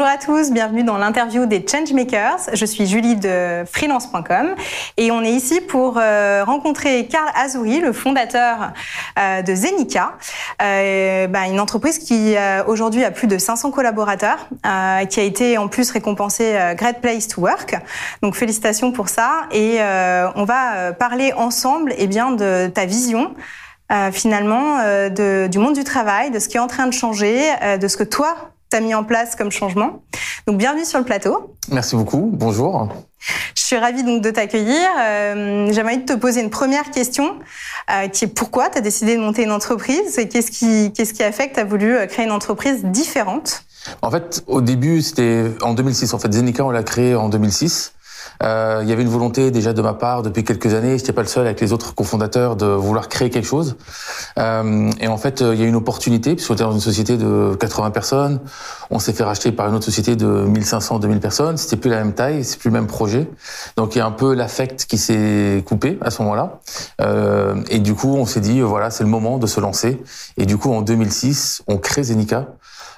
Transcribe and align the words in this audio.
Bonjour 0.00 0.14
à 0.14 0.16
tous, 0.16 0.50
bienvenue 0.50 0.82
dans 0.82 0.96
l'interview 0.96 1.44
des 1.44 1.62
Changemakers. 1.70 2.38
Je 2.54 2.64
suis 2.64 2.86
Julie 2.86 3.16
de 3.16 3.64
freelance.com 3.70 4.54
et 4.96 5.10
on 5.10 5.22
est 5.22 5.32
ici 5.32 5.60
pour 5.60 5.98
euh, 5.98 6.42
rencontrer 6.42 7.06
Karl 7.06 7.28
Azouri, 7.34 7.80
le 7.80 7.92
fondateur 7.92 8.72
euh, 9.18 9.42
de 9.42 9.54
Zenica, 9.54 10.14
euh, 10.62 11.26
bah, 11.26 11.40
une 11.48 11.60
entreprise 11.60 11.98
qui 11.98 12.34
aujourd'hui 12.66 13.04
a 13.04 13.10
plus 13.10 13.26
de 13.26 13.36
500 13.36 13.72
collaborateurs, 13.72 14.48
qui 15.10 15.20
a 15.20 15.22
été 15.22 15.58
en 15.58 15.68
plus 15.68 15.90
récompensée 15.90 16.56
Great 16.76 17.02
Place 17.02 17.28
to 17.28 17.42
Work. 17.42 17.76
Donc 18.22 18.36
félicitations 18.36 18.92
pour 18.92 19.10
ça 19.10 19.42
et 19.52 19.80
on 20.34 20.44
va 20.44 20.94
parler 20.94 21.34
ensemble 21.34 21.92
eh 21.98 22.06
bien 22.06 22.30
de 22.30 22.68
ta 22.68 22.86
vision. 22.86 23.34
finalement, 24.12 24.78
du 25.10 25.58
monde 25.58 25.74
du 25.74 25.84
travail, 25.84 26.30
de 26.30 26.38
ce 26.38 26.48
qui 26.48 26.56
est 26.56 26.60
en 26.60 26.68
train 26.68 26.86
de 26.86 26.94
changer, 26.94 27.38
de 27.78 27.86
ce 27.86 27.98
que 27.98 28.04
toi, 28.04 28.50
tu 28.70 28.80
mis 28.80 28.94
en 28.94 29.04
place 29.04 29.34
comme 29.36 29.50
changement. 29.50 30.02
Donc 30.46 30.56
bienvenue 30.56 30.84
sur 30.84 30.98
le 30.98 31.04
plateau. 31.04 31.54
Merci 31.70 31.96
beaucoup, 31.96 32.30
bonjour. 32.32 32.88
Je 33.54 33.62
suis 33.62 33.76
ravie 33.76 34.02
donc 34.02 34.22
de 34.22 34.30
t'accueillir. 34.30 34.88
Euh, 34.98 35.72
J'aimerais 35.72 36.00
te 36.00 36.14
poser 36.14 36.40
une 36.40 36.50
première 36.50 36.90
question 36.90 37.38
euh, 37.90 38.08
qui 38.08 38.24
est 38.24 38.28
pourquoi 38.28 38.70
tu 38.70 38.78
as 38.78 38.80
décidé 38.80 39.16
de 39.16 39.20
monter 39.20 39.42
une 39.42 39.52
entreprise 39.52 40.18
et 40.18 40.28
qu'est-ce 40.28 40.50
qui, 40.50 40.92
qu'est-ce 40.92 41.12
qui 41.12 41.22
a 41.22 41.32
fait 41.32 41.48
que 41.48 41.54
tu 41.54 41.60
as 41.60 41.64
voulu 41.64 41.96
euh, 41.96 42.06
créer 42.06 42.24
une 42.24 42.32
entreprise 42.32 42.84
différente? 42.84 43.64
En 44.02 44.10
fait, 44.10 44.44
au 44.46 44.60
début, 44.60 45.02
c'était 45.02 45.46
en 45.62 45.74
2006. 45.74 46.14
En 46.14 46.18
fait, 46.18 46.32
Zenica, 46.32 46.64
on 46.64 46.70
l'a 46.70 46.82
créé 46.82 47.14
en 47.14 47.28
2006. 47.28 47.92
Euh, 48.42 48.80
il 48.82 48.88
y 48.88 48.92
avait 48.92 49.02
une 49.02 49.08
volonté 49.08 49.50
déjà 49.50 49.72
de 49.72 49.82
ma 49.82 49.92
part 49.92 50.22
depuis 50.22 50.44
quelques 50.44 50.72
années, 50.74 50.96
je 50.96 51.02
n'étais 51.02 51.12
pas 51.12 51.22
le 51.22 51.28
seul 51.28 51.46
avec 51.46 51.60
les 51.60 51.72
autres 51.72 51.94
cofondateurs 51.94 52.56
de 52.56 52.66
vouloir 52.66 53.08
créer 53.08 53.30
quelque 53.30 53.46
chose. 53.46 53.76
Euh, 54.38 54.90
et 55.00 55.08
en 55.08 55.18
fait, 55.18 55.42
euh, 55.42 55.54
il 55.54 55.60
y 55.60 55.64
a 55.64 55.66
une 55.66 55.76
opportunité, 55.76 56.34
puisqu'on 56.34 56.54
était 56.54 56.62
dans 56.62 56.72
une 56.72 56.80
société 56.80 57.16
de 57.16 57.54
80 57.58 57.90
personnes, 57.90 58.40
on 58.90 58.98
s'est 58.98 59.12
fait 59.12 59.24
racheter 59.24 59.52
par 59.52 59.68
une 59.68 59.74
autre 59.74 59.84
société 59.84 60.16
de 60.16 60.26
1500, 60.26 60.98
2000 61.00 61.20
personnes, 61.20 61.56
c'était 61.56 61.76
plus 61.76 61.90
la 61.90 61.98
même 61.98 62.14
taille, 62.14 62.44
c'est 62.44 62.58
plus 62.58 62.70
le 62.70 62.74
même 62.74 62.86
projet. 62.86 63.28
Donc 63.76 63.94
il 63.94 63.98
y 63.98 64.00
a 64.00 64.06
un 64.06 64.10
peu 64.10 64.34
l'affect 64.34 64.86
qui 64.86 64.98
s'est 64.98 65.62
coupé 65.66 65.98
à 66.00 66.10
ce 66.10 66.22
moment-là. 66.22 66.60
Euh, 67.00 67.56
et 67.68 67.78
du 67.78 67.94
coup, 67.94 68.14
on 68.16 68.26
s'est 68.26 68.40
dit, 68.40 68.60
voilà, 68.60 68.90
c'est 68.90 69.04
le 69.04 69.10
moment 69.10 69.38
de 69.38 69.46
se 69.46 69.60
lancer. 69.60 70.02
Et 70.36 70.46
du 70.46 70.56
coup, 70.56 70.72
en 70.72 70.82
2006, 70.82 71.62
on 71.68 71.76
crée 71.76 72.04
Zenica. 72.04 72.46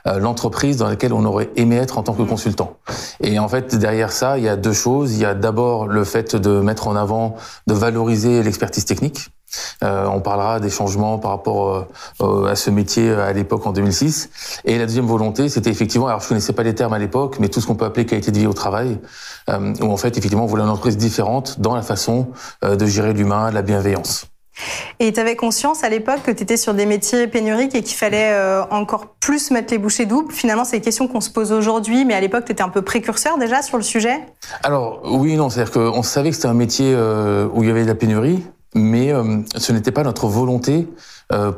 Euh, 0.07 0.19
l'entreprise 0.19 0.77
dans 0.77 0.89
laquelle 0.89 1.13
on 1.13 1.25
aurait 1.25 1.51
aimé 1.57 1.77
être 1.77 1.99
en 1.99 2.03
tant 2.03 2.15
que 2.15 2.23
consultant. 2.23 2.77
Et 3.21 3.39
en 3.39 3.49
fait, 3.49 3.77
derrière 3.77 4.13
ça, 4.13 4.39
il 4.39 4.45
y 4.45 4.49
a 4.49 4.57
deux 4.57 4.73
choses. 4.73 5.13
Il 5.13 5.21
y 5.21 5.25
a 5.25 5.35
d'abord 5.35 5.87
le 5.87 6.05
fait 6.05 6.35
de 6.35 6.61
mettre 6.61 6.89
en 6.89 6.97
avant, 6.97 7.37
de 7.67 7.75
valoriser 7.75 8.43
l'expertise 8.43 8.85
technique. 8.85 9.31
Euh, 9.83 10.07
on 10.07 10.21
parlera 10.21 10.61
des 10.61 10.71
changements 10.71 11.19
par 11.19 11.33
rapport 11.33 11.89
euh, 12.21 12.47
à 12.47 12.57
ce 12.57 12.71
métier 12.71 13.11
à 13.11 13.33
l'époque 13.33 13.67
en 13.67 13.73
2006. 13.73 14.61
Et 14.65 14.79
la 14.79 14.87
deuxième 14.87 15.07
volonté, 15.07 15.49
c'était 15.49 15.71
effectivement, 15.71 16.07
alors 16.07 16.21
je 16.21 16.29
connaissais 16.29 16.53
pas 16.53 16.63
les 16.63 16.75
termes 16.75 16.93
à 16.93 16.99
l'époque, 16.99 17.37
mais 17.39 17.49
tout 17.49 17.61
ce 17.61 17.67
qu'on 17.67 17.75
peut 17.75 17.85
appeler 17.85 18.07
qualité 18.07 18.31
de 18.31 18.39
vie 18.39 18.47
au 18.47 18.53
travail, 18.53 18.99
euh, 19.51 19.75
où 19.81 19.93
en 19.93 19.97
fait 19.97 20.17
effectivement 20.17 20.45
on 20.45 20.49
voulait 20.49 20.63
une 20.63 20.69
entreprise 20.69 20.97
différente 20.97 21.61
dans 21.61 21.75
la 21.75 21.83
façon 21.83 22.29
euh, 22.65 22.77
de 22.77 22.87
gérer 22.87 23.13
l'humain, 23.13 23.51
la 23.51 23.63
bienveillance. 23.63 24.32
Et 25.01 25.13
tu 25.13 25.21
avais 25.21 25.37
conscience 25.37 25.85
à 25.85 25.89
l'époque 25.89 26.23
que 26.25 26.31
tu 26.31 26.43
étais 26.43 26.57
sur 26.57 26.75
des 26.75 26.87
métiers 26.87 27.27
pénuriques 27.27 27.75
et 27.75 27.83
qu'il 27.83 27.97
fallait 27.97 28.33
euh, 28.33 28.63
encore 28.71 29.15
plus 29.21 29.51
mettre 29.51 29.73
les 29.73 29.79
bouchées 29.79 30.07
doubles. 30.07 30.33
Finalement, 30.33 30.65
c'est 30.65 30.79
des 30.79 30.83
questions 30.83 31.09
qu'on 31.09 31.21
se 31.21 31.31
pose 31.31 31.53
aujourd'hui, 31.53 32.05
mais 32.05 32.15
à 32.15 32.21
l'époque, 32.21 32.45
tu 32.45 32.53
étais 32.53 32.63
un 32.63 32.69
peu 32.69 32.83
précurseur 32.83 33.39
déjà 33.39 33.63
sur 33.63 33.77
le 33.77 33.83
sujet? 33.83 34.21
Alors 34.63 35.01
oui, 35.05 35.37
non, 35.37 35.51
c'est-à-dire 35.51 35.73
qu'on 35.73 36.03
savait 36.03 36.31
que 36.31 36.37
c'était 36.37 36.49
un 36.49 36.55
métier 36.55 36.93
euh, 36.95 37.49
où 37.53 37.63
il 37.63 37.69
y 37.69 37.71
avait 37.71 37.83
de 37.83 37.89
la 37.89 37.95
pénurie, 37.95 38.45
mais 38.75 39.13
euh, 39.13 39.39
ce 39.57 39.73
n'était 39.73 39.93
pas 39.93 40.03
notre 40.03 40.27
volonté 40.27 40.87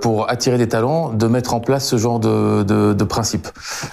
pour 0.01 0.31
attirer 0.31 0.59
des 0.59 0.69
talents, 0.69 1.11
de 1.11 1.27
mettre 1.27 1.55
en 1.55 1.61
place 1.61 1.87
ce 1.87 1.97
genre 1.97 2.21
de, 2.21 2.62
de, 2.62 2.93
de 2.93 3.05
principe. 3.05 3.49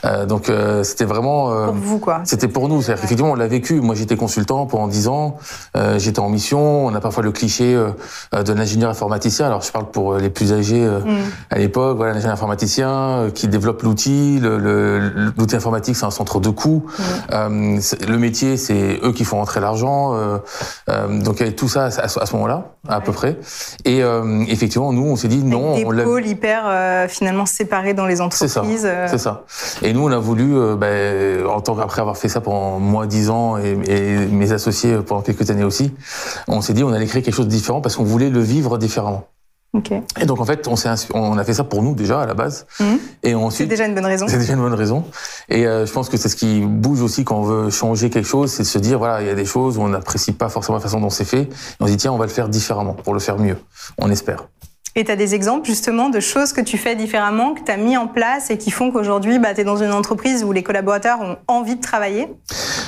Euh, 0.05 0.25
donc 0.25 0.49
euh, 0.49 0.83
c'était 0.83 1.05
vraiment 1.05 1.65
pour 1.65 1.73
vous 1.73 1.99
quoi. 1.99 2.21
C'était 2.23 2.47
pour 2.47 2.69
nous, 2.69 2.81
c'est 2.81 2.93
effectivement 2.93 3.31
on 3.31 3.35
l'a 3.35 3.47
vécu. 3.47 3.81
Moi 3.81 3.95
j'étais 3.95 4.15
consultant 4.15 4.65
pendant 4.65 4.87
dix 4.87 5.07
ans, 5.07 5.37
j'étais 5.97 6.19
en 6.19 6.29
mission. 6.29 6.85
On 6.85 6.95
a 6.95 6.99
parfois 6.99 7.23
le 7.23 7.31
cliché 7.31 7.73
de 8.33 8.53
l'ingénieur 8.53 8.89
informaticien. 8.89 9.45
Alors 9.47 9.61
je 9.61 9.71
parle 9.71 9.89
pour 9.89 10.15
les 10.15 10.29
plus 10.29 10.53
âgés 10.53 10.85
mm. 10.85 11.07
à 11.49 11.57
l'époque. 11.57 11.97
Voilà 11.97 12.13
l'ingénieur 12.13 12.33
informaticien 12.33 13.29
qui 13.33 13.47
développe 13.47 13.81
l'outil. 13.83 14.39
L'outil 14.41 15.55
informatique 15.55 15.95
c'est 15.95 16.05
un 16.05 16.11
centre 16.11 16.39
de 16.39 16.49
coûts. 16.49 16.85
Mm. 17.31 17.79
le 18.07 18.17
métier 18.17 18.57
c'est 18.57 18.99
eux 19.03 19.13
qui 19.13 19.23
font 19.23 19.37
rentrer 19.37 19.59
l'argent. 19.59 20.15
donc 20.87 21.35
il 21.35 21.39
y 21.39 21.43
avait 21.43 21.55
tout 21.55 21.69
ça 21.69 21.85
à, 21.85 22.07
ce 22.07 22.33
moment-là 22.33 22.75
à 22.87 23.01
peu 23.01 23.11
près. 23.11 23.37
Et 23.85 24.01
effectivement 24.47 24.93
nous 24.93 25.05
on 25.05 25.15
s'est 25.15 25.27
dit 25.27 25.43
non 25.43 25.70
des 25.75 26.03
pôles 26.03 26.25
hyper 26.25 26.63
euh, 26.65 27.07
finalement 27.07 27.45
séparés 27.45 27.93
dans 27.93 28.05
les 28.05 28.21
entreprises. 28.21 28.85
Euh. 28.85 29.07
C'est 29.09 29.17
ça, 29.17 29.45
Et 29.81 29.93
nous, 29.93 30.03
on 30.03 30.11
a 30.11 30.17
voulu, 30.17 30.55
euh, 30.55 30.75
ben, 30.75 31.45
en 31.45 31.61
tant 31.61 31.75
qu'après 31.75 32.01
avoir 32.01 32.17
fait 32.17 32.29
ça 32.29 32.41
pendant 32.41 32.79
moi 32.79 33.07
dix 33.07 33.29
ans 33.29 33.57
et, 33.57 33.75
mes 33.75 34.51
associés 34.51 34.97
pendant 35.05 35.21
quelques 35.21 35.49
années 35.49 35.63
aussi, 35.63 35.93
on 36.47 36.61
s'est 36.61 36.73
dit 36.73 36.83
on 36.83 36.93
allait 36.93 37.05
créer 37.05 37.21
quelque 37.21 37.35
chose 37.35 37.45
de 37.45 37.51
différent 37.51 37.81
parce 37.81 37.95
qu'on 37.95 38.03
voulait 38.03 38.29
le 38.29 38.39
vivre 38.39 38.77
différemment. 38.77 39.25
Okay. 39.73 40.01
Et 40.19 40.25
donc 40.25 40.41
en 40.41 40.45
fait, 40.45 40.67
on, 40.67 40.75
on 41.13 41.37
a 41.37 41.43
fait 41.45 41.53
ça 41.53 41.63
pour 41.63 41.81
nous 41.81 41.95
déjà 41.95 42.21
à 42.21 42.25
la 42.25 42.33
base. 42.33 42.65
Mmh. 42.79 42.83
Et 43.23 43.35
ensuite, 43.35 43.69
c'est 43.69 43.69
déjà 43.69 43.85
une 43.85 43.95
bonne 43.95 44.05
raison. 44.05 44.27
C'est 44.27 44.37
déjà 44.37 44.53
une 44.53 44.59
bonne 44.59 44.73
raison. 44.73 45.05
Et 45.47 45.63
je 45.63 45.91
pense 45.91 46.09
que 46.09 46.17
c'est 46.17 46.27
ce 46.27 46.35
qui 46.35 46.59
bouge 46.59 47.01
aussi 47.01 47.23
quand 47.23 47.37
on 47.37 47.43
veut 47.43 47.69
changer 47.69 48.09
quelque 48.09 48.27
chose, 48.27 48.51
c'est 48.51 48.63
de 48.63 48.67
se 48.67 48.79
dire 48.79 48.97
voilà, 48.97 49.21
il 49.21 49.27
y 49.27 49.31
a 49.31 49.35
des 49.35 49.45
choses 49.45 49.77
où 49.77 49.81
on 49.81 49.89
n'apprécie 49.89 50.33
pas 50.33 50.49
forcément 50.49 50.77
la 50.77 50.83
façon 50.83 50.99
dont 50.99 51.09
c'est 51.09 51.25
fait. 51.25 51.43
Et 51.43 51.49
on 51.79 51.85
se 51.85 51.91
dit 51.91 51.97
tiens, 51.97 52.11
on 52.11 52.17
va 52.17 52.25
le 52.25 52.31
faire 52.31 52.49
différemment 52.49 52.93
pour 52.93 53.13
le 53.13 53.21
faire 53.21 53.37
mieux. 53.37 53.57
On 53.97 54.09
espère. 54.09 54.47
Et 54.95 55.05
tu 55.05 55.11
as 55.11 55.15
des 55.15 55.35
exemples 55.35 55.65
justement 55.65 56.09
de 56.09 56.19
choses 56.19 56.51
que 56.51 56.61
tu 56.61 56.77
fais 56.77 56.95
différemment, 56.95 57.53
que 57.53 57.61
tu 57.63 57.71
as 57.71 57.77
mis 57.77 57.95
en 57.95 58.07
place 58.07 58.49
et 58.49 58.57
qui 58.57 58.71
font 58.71 58.91
qu'aujourd'hui, 58.91 59.39
bah, 59.39 59.53
tu 59.53 59.61
es 59.61 59.63
dans 59.63 59.77
une 59.77 59.93
entreprise 59.93 60.43
où 60.43 60.51
les 60.51 60.63
collaborateurs 60.63 61.21
ont 61.21 61.37
envie 61.47 61.77
de 61.77 61.81
travailler? 61.81 62.27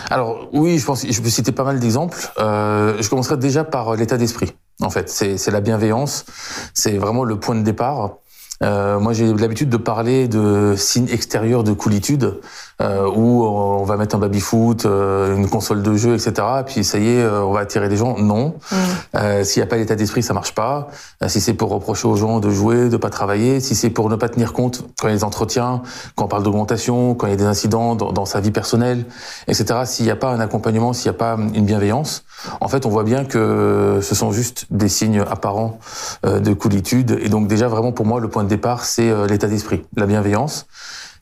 Alors 0.10 0.50
oui, 0.52 0.78
je 0.80 0.86
pense 0.86 1.06
je 1.10 1.22
peux 1.22 1.30
citer 1.30 1.52
pas 1.52 1.64
mal 1.64 1.80
d'exemples. 1.80 2.32
Euh, 2.40 2.98
je 3.00 3.10
commencerai 3.10 3.38
déjà 3.38 3.64
par 3.64 3.96
l'état 3.96 4.18
d'esprit. 4.18 4.54
En 4.82 4.90
fait, 4.90 5.10
c'est 5.10 5.52
la 5.52 5.62
bienveillance, 5.62 6.26
c'est 6.74 6.98
vraiment 6.98 7.24
le 7.24 7.40
point 7.40 7.56
de 7.56 7.62
départ. 7.62 8.18
Euh, 8.64 9.00
moi, 9.00 9.14
j'ai 9.14 9.34
l'habitude 9.34 9.70
de 9.70 9.78
parler 9.78 10.28
de 10.28 10.76
signes 10.78 11.10
extérieurs 11.10 11.64
de 11.64 11.74
coolitude, 11.74 12.40
euh, 12.82 13.08
où 13.08 13.46
on 13.46 13.84
va 13.84 13.98
mettre 13.98 14.16
un 14.16 14.20
baby-foot, 14.20 14.86
euh, 14.86 15.36
une 15.36 15.50
console 15.50 15.84
de 15.84 15.96
jeu, 15.96 16.16
etc. 16.16 16.34
Et 16.62 16.64
puis 16.64 16.84
ça 16.84 16.98
y 16.98 17.08
est, 17.08 17.22
euh, 17.22 17.44
on 17.44 17.52
va 17.52 17.62
attirer 17.62 17.90
des 17.90 17.98
gens. 17.98 18.18
Non. 18.18 18.56
Mm. 18.72 18.76
Euh, 19.16 19.44
S'il 19.44 19.62
n'y 19.62 19.64
a 19.64 19.68
pas 19.68 19.78
l'état 19.78 19.96
d'esprit, 19.96 20.24
ça 20.24 20.34
marche 20.34 20.56
pas. 20.56 20.88
Euh, 21.22 21.28
si 21.28 21.40
c'est 21.40 21.54
pour 21.54 21.70
reprocher 21.70 22.08
aux 22.08 22.16
gens 22.16 22.40
de 22.40 22.50
jouer, 22.50 22.90
de 22.90 22.98
pas 22.98 23.10
travailler, 23.10 23.60
si 23.60 23.76
c'est 23.76 23.90
pour 23.90 24.10
ne 24.10 24.16
pas 24.16 24.30
tenir 24.30 24.54
compte 24.54 24.84
quand 25.00 25.08
il 25.08 25.12
y 25.12 25.14
a 25.14 25.18
des 25.18 25.24
entretiens, 25.24 25.84
quand 26.16 26.26
on 26.26 26.28
parle 26.28 26.44
d'augmentation, 26.44 27.14
quand 27.16 27.28
il 27.28 27.32
y 27.32 27.34
a 27.34 27.38
des 27.38 27.46
incidents 27.46 27.96
dans, 27.96 28.12
dans 28.12 28.26
sa 28.26 28.40
vie 28.40 28.52
personnelle, 28.52 29.06
etc. 29.48 29.82
S'il 29.86 30.06
n'y 30.06 30.12
a 30.12 30.16
pas 30.16 30.32
un 30.32 30.40
accompagnement, 30.40 30.94
s'il 30.94 31.12
n'y 31.12 31.16
a 31.16 31.20
pas 31.20 31.38
une 31.54 31.66
bienveillance, 31.66 32.24
en 32.60 32.68
fait, 32.68 32.86
on 32.86 32.90
voit 32.90 33.04
bien 33.04 33.24
que 33.26 34.00
ce 34.02 34.16
sont 34.16 34.32
juste 34.32 34.66
des 34.70 34.90
signes 34.90 35.22
apparents 35.22 35.80
de 36.24 36.54
coolitude. 36.54 37.20
Et 37.22 37.30
donc 37.30 37.48
déjà, 37.48 37.68
vraiment 37.68 37.92
pour 37.92 38.06
moi, 38.06 38.20
le 38.20 38.28
point 38.28 38.44
de 38.44 38.50
départ, 38.50 38.84
c'est 38.84 39.28
l'état 39.28 39.48
d'esprit, 39.48 39.84
la 39.96 40.06
bienveillance. 40.06 40.66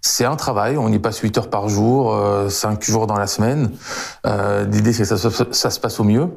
C'est 0.02 0.26
un 0.26 0.36
travail, 0.36 0.78
on 0.78 0.92
y 0.92 1.00
passe 1.00 1.20
8 1.20 1.38
heures 1.38 1.50
par 1.50 1.70
jour, 1.70 2.14
euh, 2.14 2.50
5 2.50 2.84
jours 2.84 3.08
dans 3.08 3.18
la 3.18 3.28
semaine. 3.28 3.72
Euh, 4.26 4.66
L'idée, 4.66 4.94
c'est 4.94 5.08
que 5.08 5.16
ça, 5.54 5.70
se 5.70 5.80
passe 5.80 6.00
au 6.00 6.04
mieux. 6.04 6.28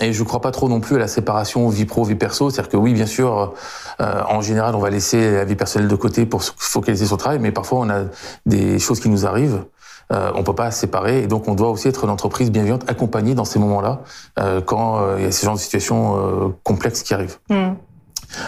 Et 0.00 0.12
je 0.12 0.22
ne 0.22 0.26
crois 0.26 0.40
pas 0.40 0.50
trop 0.50 0.68
non 0.68 0.80
plus 0.80 0.96
à 0.96 0.98
la 0.98 1.08
séparation 1.08 1.68
vie 1.68 1.84
pro 1.84 2.04
vie 2.04 2.14
perso, 2.14 2.50
c'est-à-dire 2.50 2.70
que 2.70 2.76
oui, 2.76 2.92
bien 2.92 3.06
sûr, 3.06 3.54
euh, 4.00 4.22
en 4.28 4.40
général, 4.42 4.76
on 4.76 4.78
va 4.78 4.90
laisser 4.90 5.32
la 5.32 5.44
vie 5.44 5.56
personnelle 5.56 5.88
de 5.88 5.96
côté 5.96 6.24
pour 6.24 6.44
se 6.44 6.52
focaliser 6.56 7.06
sur 7.06 7.16
le 7.16 7.20
travail, 7.20 7.38
mais 7.40 7.50
parfois 7.50 7.80
on 7.80 7.90
a 7.90 8.04
des 8.46 8.78
choses 8.78 9.00
qui 9.00 9.08
nous 9.08 9.26
arrivent. 9.26 9.64
Euh, 10.10 10.30
on 10.34 10.42
peut 10.42 10.54
pas 10.54 10.70
se 10.70 10.80
séparer 10.80 11.22
et 11.22 11.26
donc 11.26 11.48
on 11.48 11.54
doit 11.54 11.68
aussi 11.68 11.88
être 11.88 12.04
une 12.04 12.10
entreprise 12.10 12.50
bienveillante, 12.50 12.88
accompagnée 12.88 13.34
dans 13.34 13.44
ces 13.44 13.58
moments-là 13.58 14.00
euh, 14.38 14.62
quand 14.62 15.00
euh, 15.00 15.16
il 15.18 15.24
y 15.24 15.26
a 15.26 15.32
ces 15.32 15.44
genres 15.44 15.56
de 15.56 15.60
situations 15.60 16.16
euh, 16.16 16.48
complexes 16.64 17.02
qui 17.02 17.12
arrivent. 17.12 17.38
Mmh. 17.50 17.72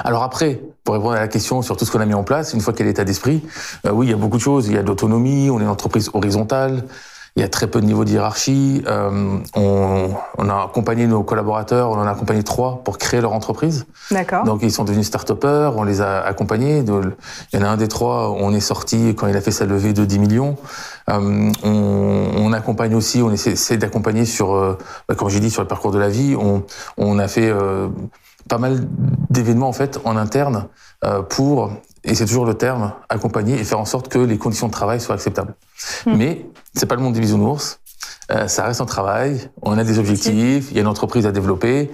Alors 0.05 0.23
après, 0.23 0.61
pour 0.85 0.95
répondre 0.95 1.15
à 1.15 1.21
la 1.21 1.29
question 1.29 1.63
sur 1.63 1.77
tout 1.77 1.85
ce 1.85 1.91
qu'on 1.91 2.01
a 2.01 2.07
mis 2.07 2.15
en 2.15 2.25
place, 2.25 2.53
une 2.55 2.61
fois 2.61 2.73
qu'il 2.73 2.85
y 2.85 2.89
a 2.89 2.91
l'état 2.91 3.05
d'esprit, 3.05 3.43
euh, 3.87 3.91
oui, 3.93 4.07
il 4.07 4.11
y 4.11 4.13
a 4.13 4.17
beaucoup 4.17 4.37
de 4.37 4.43
choses. 4.43 4.69
Il 4.69 4.75
y 4.75 4.79
a 4.79 4.83
de 4.83 4.89
l'autonomie, 4.89 5.51
on 5.51 5.59
est 5.61 5.63
une 5.63 5.69
entreprise 5.69 6.11
horizontale, 6.15 6.85
il 7.37 7.43
y 7.43 7.45
a 7.45 7.49
très 7.49 7.69
peu 7.69 7.81
de 7.81 7.87
niveau 7.87 8.05
de 8.05 8.11
hiérarchie. 8.11 8.83
Euh, 8.87 9.39
on, 9.55 10.11
on, 10.37 10.49
a 10.49 10.65
accompagné 10.65 11.07
nos 11.07 11.23
collaborateurs, 11.23 11.91
on 11.91 11.95
en 11.95 12.07
a 12.07 12.11
accompagné 12.11 12.43
trois 12.43 12.83
pour 12.83 12.99
créer 12.99 13.21
leur 13.21 13.33
entreprise. 13.33 13.87
D'accord. 14.11 14.45
Donc 14.45 14.61
ils 14.63 14.73
sont 14.73 14.85
devenus 14.85 15.07
start-upers, 15.07 15.73
on 15.77 15.85
les 15.85 16.01
a 16.01 16.21
accompagnés. 16.21 16.79
il 16.81 17.59
y 17.59 17.63
en 17.63 17.65
a 17.65 17.69
un 17.69 17.77
des 17.77 17.89
trois, 17.89 18.31
on 18.31 18.53
est 18.53 18.61
sorti 18.61 19.15
quand 19.15 19.29
il 19.29 19.37
a 19.37 19.41
fait 19.41 19.53
sa 19.53 19.65
levée 19.65 19.93
de 19.93 20.05
10 20.05 20.19
millions. 20.19 20.57
Euh, 21.09 21.51
on, 21.63 22.31
on, 22.37 22.53
accompagne 22.53 22.95
aussi, 22.95 23.23
on 23.23 23.31
essaie, 23.31 23.77
d'accompagner 23.77 24.25
sur, 24.25 24.55
euh, 24.55 24.77
comme 25.17 25.29
j'ai 25.29 25.41
dit, 25.41 25.51
sur 25.51 25.63
le 25.63 25.69
parcours 25.69 25.93
de 25.93 25.99
la 25.99 26.09
vie. 26.09 26.37
On, 26.37 26.65
on 26.97 27.19
a 27.19 27.29
fait 27.29 27.49
euh, 27.49 27.89
pas 28.49 28.59
mal 28.59 28.87
d'événements 29.31 29.69
en 29.69 29.73
fait 29.73 30.01
en 30.05 30.17
interne 30.17 30.67
euh, 31.05 31.23
pour 31.23 31.73
et 32.05 32.15
c'est 32.15 32.27
toujours 32.27 32.47
le 32.47 32.55
terme 32.55 32.93
accompagner 33.09 33.59
et 33.59 33.65
faire 33.65 33.79
en 33.79 33.85
sorte 33.85 34.09
que 34.09 34.19
les 34.19 34.39
conditions 34.39 34.69
de 34.69 34.73
travail 34.73 35.01
soient 35.01 35.15
acceptables. 35.15 35.55
Mmh. 36.07 36.17
Mais 36.17 36.47
c'est 36.75 36.87
pas 36.87 36.95
le 36.95 37.03
monde 37.03 37.15
des 37.15 37.21
bisounours. 37.21 37.81
Euh, 38.31 38.49
ça 38.49 38.65
reste 38.65 38.81
un 38.81 38.87
travail. 38.87 39.51
On 39.63 39.77
a 39.77 39.85
des 39.85 39.99
objectifs. 39.99 40.69
Il 40.71 40.77
y 40.77 40.79
a 40.79 40.83
une 40.83 40.89
entreprise 40.89 41.27
à 41.27 41.33
développer. 41.33 41.91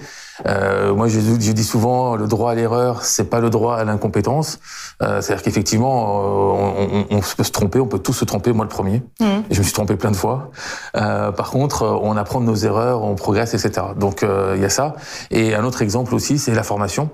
Euh, 0.47 0.95
moi, 0.95 1.09
je, 1.09 1.21
je, 1.21 1.53
dis 1.53 1.65
souvent, 1.65 2.17
le 2.17 2.27
droit 2.27 2.53
à 2.53 2.55
l'erreur, 2.55 3.03
c'est 3.03 3.31
pas 3.31 3.41
le 3.41 3.51
droit 3.51 3.77
à 3.77 3.85
l'incompétence. 3.85 4.59
Euh, 5.03 5.21
C'est-à-dire 5.21 5.43
qu'effectivement, 5.43 6.07
on, 6.07 7.07
on, 7.11 7.17
on, 7.17 7.21
peut 7.21 7.45
se 7.45 7.53
tromper, 7.53 7.81
on 7.81 7.87
peut 7.87 7.99
tous 7.99 8.13
se 8.13 8.25
tromper, 8.25 8.53
moi 8.53 8.65
le 8.65 8.71
premier. 8.71 9.03
Mmh. 9.21 9.25
Et 9.51 9.55
je 9.55 9.59
me 9.59 9.65
suis 9.65 9.73
trompé 9.73 9.97
plein 9.97 10.11
de 10.11 10.17
fois. 10.17 10.51
Euh, 10.97 11.33
par 11.33 11.51
contre, 11.51 11.83
on 12.03 12.17
apprend 12.17 12.41
de 12.41 12.47
nos 12.47 12.57
erreurs, 12.57 13.03
on 13.03 13.15
progresse, 13.15 13.55
etc. 13.55 13.89
Donc 13.97 14.23
euh, 14.23 14.55
il 14.57 14.63
y 14.63 14.65
a 14.65 14.71
ça. 14.71 14.95
Et 15.31 15.55
un 15.55 15.65
autre 15.65 15.83
exemple 15.83 16.15
aussi, 16.15 16.39
c'est 16.39 16.55
la 16.55 16.63
formation. 16.63 17.11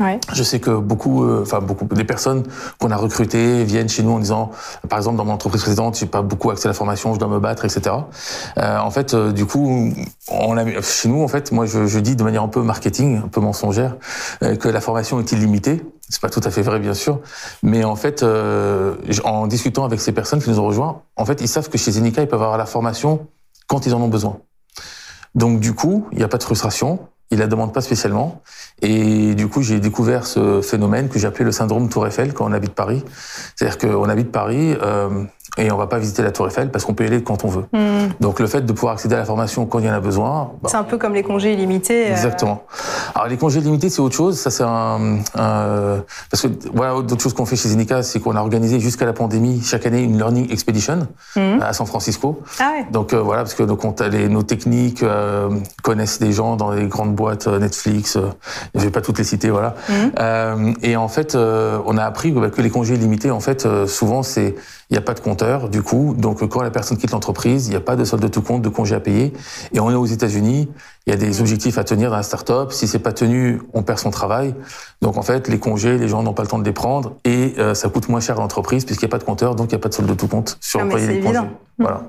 Ouais. 0.00 0.18
Je 0.32 0.42
sais 0.42 0.58
que 0.58 0.76
beaucoup, 0.76 1.22
euh, 1.22 1.42
enfin 1.42 1.60
beaucoup 1.60 1.84
des 1.84 2.04
personnes 2.04 2.42
qu'on 2.80 2.90
a 2.90 2.96
recrutées 2.96 3.62
viennent 3.62 3.88
chez 3.88 4.02
nous 4.02 4.10
en 4.10 4.18
disant, 4.18 4.50
par 4.88 4.98
exemple 4.98 5.18
dans 5.18 5.24
mon 5.24 5.34
entreprise 5.34 5.62
précédente, 5.62 5.96
j'ai 5.96 6.06
pas 6.06 6.22
beaucoup 6.22 6.50
accès 6.50 6.66
à 6.66 6.70
la 6.70 6.74
formation, 6.74 7.14
je 7.14 7.20
dois 7.20 7.28
me 7.28 7.38
battre, 7.38 7.64
etc. 7.64 7.94
Euh, 8.58 8.78
en 8.78 8.90
fait, 8.90 9.14
euh, 9.14 9.30
du 9.30 9.46
coup, 9.46 9.94
on 10.28 10.56
a, 10.56 10.82
chez 10.82 11.08
nous, 11.08 11.22
en 11.22 11.28
fait, 11.28 11.52
moi 11.52 11.66
je, 11.66 11.86
je, 11.86 11.98
dis 12.00 12.16
de 12.16 12.24
manière 12.24 12.42
un 12.42 12.48
peu 12.48 12.60
marketing, 12.60 13.18
un 13.24 13.28
peu 13.28 13.40
mensongère, 13.40 13.96
euh, 14.42 14.56
que 14.56 14.68
la 14.68 14.80
formation 14.80 15.20
est 15.20 15.30
illimitée. 15.30 15.84
C'est 16.08 16.20
pas 16.20 16.30
tout 16.30 16.42
à 16.42 16.50
fait 16.50 16.62
vrai, 16.62 16.80
bien 16.80 16.94
sûr, 16.94 17.20
mais 17.62 17.84
en 17.84 17.96
fait, 17.96 18.24
euh, 18.24 18.96
en 19.22 19.46
discutant 19.46 19.84
avec 19.84 20.00
ces 20.00 20.12
personnes 20.12 20.42
qui 20.42 20.50
nous 20.50 20.58
ont 20.58 20.66
rejoints, 20.66 21.02
en 21.16 21.24
fait, 21.24 21.40
ils 21.40 21.48
savent 21.48 21.68
que 21.68 21.78
chez 21.78 21.92
Zenica, 21.92 22.20
ils 22.20 22.28
peuvent 22.28 22.42
avoir 22.42 22.58
la 22.58 22.66
formation 22.66 23.28
quand 23.68 23.86
ils 23.86 23.94
en 23.94 24.00
ont 24.00 24.08
besoin. 24.08 24.38
Donc 25.34 25.60
du 25.60 25.72
coup, 25.72 26.06
il 26.12 26.18
n'y 26.18 26.24
a 26.24 26.28
pas 26.28 26.38
de 26.38 26.42
frustration 26.42 26.98
il 27.30 27.38
la 27.38 27.46
demande 27.46 27.72
pas 27.72 27.80
spécialement. 27.80 28.42
Et 28.82 29.34
du 29.34 29.48
coup, 29.48 29.62
j'ai 29.62 29.80
découvert 29.80 30.26
ce 30.26 30.60
phénomène 30.60 31.08
que 31.08 31.18
appelé 31.26 31.44
le 31.44 31.52
syndrome 31.52 31.88
Tour 31.88 32.06
Eiffel 32.06 32.32
quand 32.32 32.48
on 32.48 32.52
habite 32.52 32.74
Paris. 32.74 33.02
C'est-à-dire 33.56 33.78
qu'on 33.78 34.08
habite 34.08 34.30
Paris, 34.30 34.74
euh, 34.82 35.24
et 35.56 35.70
on 35.70 35.76
va 35.76 35.86
pas 35.86 35.98
visiter 35.98 36.22
la 36.22 36.32
Tour 36.32 36.46
Eiffel 36.48 36.70
parce 36.70 36.84
qu'on 36.84 36.94
peut 36.94 37.04
y 37.04 37.06
aller 37.06 37.22
quand 37.22 37.44
on 37.44 37.48
veut. 37.48 37.64
Mmh. 37.72 38.14
Donc 38.20 38.40
le 38.40 38.46
fait 38.46 38.62
de 38.62 38.72
pouvoir 38.72 38.94
accéder 38.94 39.14
à 39.14 39.18
la 39.18 39.24
formation 39.24 39.66
quand 39.66 39.78
il 39.78 39.86
y 39.86 39.90
en 39.90 39.94
a 39.94 40.00
besoin. 40.00 40.52
Bah, 40.62 40.68
c'est 40.70 40.76
un 40.76 40.84
peu 40.84 40.98
comme 40.98 41.14
les 41.14 41.22
congés 41.22 41.52
illimités. 41.52 42.10
Exactement. 42.10 42.64
Euh... 42.72 43.10
Alors 43.14 43.28
les 43.28 43.36
congés 43.36 43.60
illimités 43.60 43.90
c'est 43.90 44.00
autre 44.00 44.16
chose. 44.16 44.38
Ça 44.38 44.50
c'est 44.50 44.64
un, 44.64 45.18
un, 45.36 46.02
parce 46.30 46.42
que 46.42 46.48
voilà 46.72 47.00
d'autres 47.02 47.22
choses 47.22 47.34
qu'on 47.34 47.46
fait 47.46 47.56
chez 47.56 47.68
Zenica, 47.68 48.02
c'est 48.02 48.20
qu'on 48.20 48.36
a 48.36 48.40
organisé 48.40 48.80
jusqu'à 48.80 49.06
la 49.06 49.12
pandémie 49.12 49.62
chaque 49.62 49.86
année 49.86 50.02
une 50.02 50.16
learning 50.16 50.50
expedition 50.50 51.06
mmh. 51.36 51.60
à 51.62 51.72
San 51.72 51.86
Francisco. 51.86 52.42
Ah 52.58 52.72
ouais. 52.76 52.86
Donc 52.90 53.12
euh, 53.12 53.20
voilà 53.20 53.42
parce 53.42 53.54
que 53.54 53.62
nos, 53.62 53.78
les, 54.10 54.28
nos 54.28 54.42
techniques 54.42 55.02
euh, 55.02 55.50
connaissent 55.82 56.18
des 56.18 56.32
gens 56.32 56.56
dans 56.56 56.72
les 56.72 56.86
grandes 56.86 57.14
boîtes 57.14 57.46
Netflix. 57.46 58.18
je 58.74 58.80
vais 58.80 58.90
pas 58.90 59.00
toutes 59.00 59.18
les 59.18 59.24
citer 59.24 59.50
voilà. 59.50 59.74
Mmh. 59.88 60.72
et 60.82 60.96
en 60.96 61.08
fait 61.08 61.36
on 61.36 61.96
a 61.96 62.04
appris 62.04 62.32
bah, 62.32 62.50
que 62.50 62.60
les 62.60 62.70
congés 62.70 62.94
illimités 62.94 63.30
en 63.30 63.40
fait 63.40 63.66
souvent 63.86 64.22
c'est 64.22 64.54
il 64.90 64.94
n'y 64.94 64.98
a 64.98 65.00
pas 65.00 65.14
de 65.14 65.20
compteur, 65.20 65.43
du 65.70 65.82
coup. 65.82 66.14
Donc, 66.16 66.46
quand 66.48 66.62
la 66.62 66.70
personne 66.70 66.96
quitte 66.96 67.10
l'entreprise, 67.10 67.66
il 67.66 67.70
n'y 67.70 67.76
a 67.76 67.80
pas 67.80 67.96
de 67.96 68.04
solde 68.04 68.22
de 68.22 68.28
tout 68.28 68.42
compte, 68.42 68.62
de 68.62 68.68
congé 68.68 68.94
à 68.94 69.00
payer. 69.00 69.32
Et 69.72 69.80
on 69.80 69.90
est 69.90 69.94
aux 69.94 70.06
États-Unis. 70.06 70.68
Il 71.06 71.10
y 71.10 71.12
a 71.12 71.16
des 71.16 71.40
objectifs 71.40 71.78
à 71.78 71.84
tenir 71.84 72.10
dans 72.10 72.16
la 72.16 72.22
start-up. 72.22 72.72
Si 72.72 72.88
c'est 72.88 72.98
pas 72.98 73.12
tenu, 73.12 73.60
on 73.74 73.82
perd 73.82 73.98
son 73.98 74.10
travail. 74.10 74.54
Donc, 75.02 75.16
en 75.16 75.22
fait, 75.22 75.48
les 75.48 75.58
congés, 75.58 75.98
les 75.98 76.08
gens 76.08 76.22
n'ont 76.22 76.32
pas 76.32 76.42
le 76.42 76.48
temps 76.48 76.58
de 76.58 76.64
les 76.64 76.72
prendre 76.72 77.14
et 77.24 77.54
euh, 77.58 77.74
ça 77.74 77.88
coûte 77.88 78.08
moins 78.08 78.20
cher 78.20 78.38
à 78.38 78.40
l'entreprise 78.40 78.84
puisqu'il 78.84 79.04
n'y 79.04 79.10
a 79.10 79.12
pas 79.12 79.18
de 79.18 79.24
compteur, 79.24 79.54
donc 79.54 79.70
il 79.70 79.74
n'y 79.74 79.80
a 79.80 79.82
pas 79.82 79.88
de 79.88 79.94
solde 79.94 80.08
de 80.08 80.14
tout 80.14 80.28
compte 80.28 80.56
sur 80.60 80.80
ah, 80.80 80.84
les 80.84 81.10
évident. 81.10 81.42
congés. 81.42 81.50
Voilà. 81.78 82.02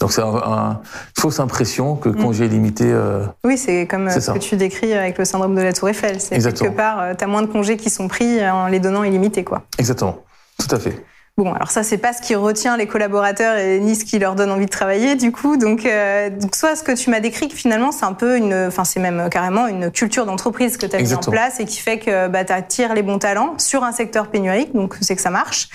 Donc 0.00 0.12
c'est 0.12 0.20
une 0.20 0.36
un, 0.36 0.80
fausse 1.18 1.40
impression 1.40 1.96
que 1.96 2.08
congé 2.08 2.48
limité. 2.48 2.84
Euh, 2.86 3.24
oui, 3.44 3.56
c'est 3.56 3.86
comme 3.86 4.10
ce 4.10 4.20
ça. 4.20 4.32
que 4.32 4.38
tu 4.38 4.56
décris 4.56 4.92
avec 4.92 5.16
le 5.16 5.24
syndrome 5.24 5.54
de 5.54 5.62
la 5.62 5.72
Tour 5.72 5.88
Eiffel. 5.88 6.20
C'est 6.20 6.38
quelque 6.38 6.74
part, 6.74 7.00
euh, 7.00 7.14
tu 7.16 7.24
as 7.24 7.26
moins 7.26 7.42
de 7.42 7.46
congés 7.46 7.76
qui 7.76 7.88
sont 7.88 8.08
pris 8.08 8.46
en 8.48 8.66
les 8.66 8.80
donnant 8.80 9.04
illimités, 9.04 9.44
quoi. 9.44 9.62
Exactement, 9.78 10.18
tout 10.58 10.74
à 10.74 10.78
fait. 10.78 11.04
Bon, 11.38 11.52
alors 11.52 11.70
ça, 11.70 11.82
c'est 11.82 11.98
pas 11.98 12.14
ce 12.14 12.22
qui 12.22 12.34
retient 12.34 12.78
les 12.78 12.86
collaborateurs 12.86 13.58
et 13.58 13.78
ni 13.78 13.94
ce 13.94 14.06
qui 14.06 14.18
leur 14.18 14.36
donne 14.36 14.50
envie 14.50 14.64
de 14.64 14.70
travailler, 14.70 15.16
du 15.16 15.32
coup. 15.32 15.58
Donc, 15.58 15.84
euh, 15.84 16.30
donc 16.30 16.56
soit 16.56 16.76
ce 16.76 16.82
que 16.82 16.92
tu 16.92 17.10
m'as 17.10 17.20
décrit, 17.20 17.48
que 17.48 17.54
finalement, 17.54 17.92
c'est 17.92 18.06
un 18.06 18.14
peu 18.14 18.38
une, 18.38 18.54
enfin, 18.68 18.84
c'est 18.84 19.00
même 19.00 19.28
carrément 19.28 19.66
une 19.66 19.90
culture 19.90 20.24
d'entreprise 20.24 20.78
que 20.78 20.86
tu 20.86 20.96
as 20.96 20.98
mis 20.98 21.12
en 21.12 21.18
place 21.18 21.60
et 21.60 21.66
qui 21.66 21.78
fait 21.78 21.98
que 21.98 22.28
bah, 22.28 22.46
tu 22.46 22.54
attires 22.54 22.94
les 22.94 23.02
bons 23.02 23.18
talents 23.18 23.52
sur 23.58 23.84
un 23.84 23.92
secteur 23.92 24.28
pénurique, 24.28 24.74
donc 24.74 24.96
c'est 25.02 25.14
que 25.14 25.20
ça 25.20 25.28
marche. 25.28 25.68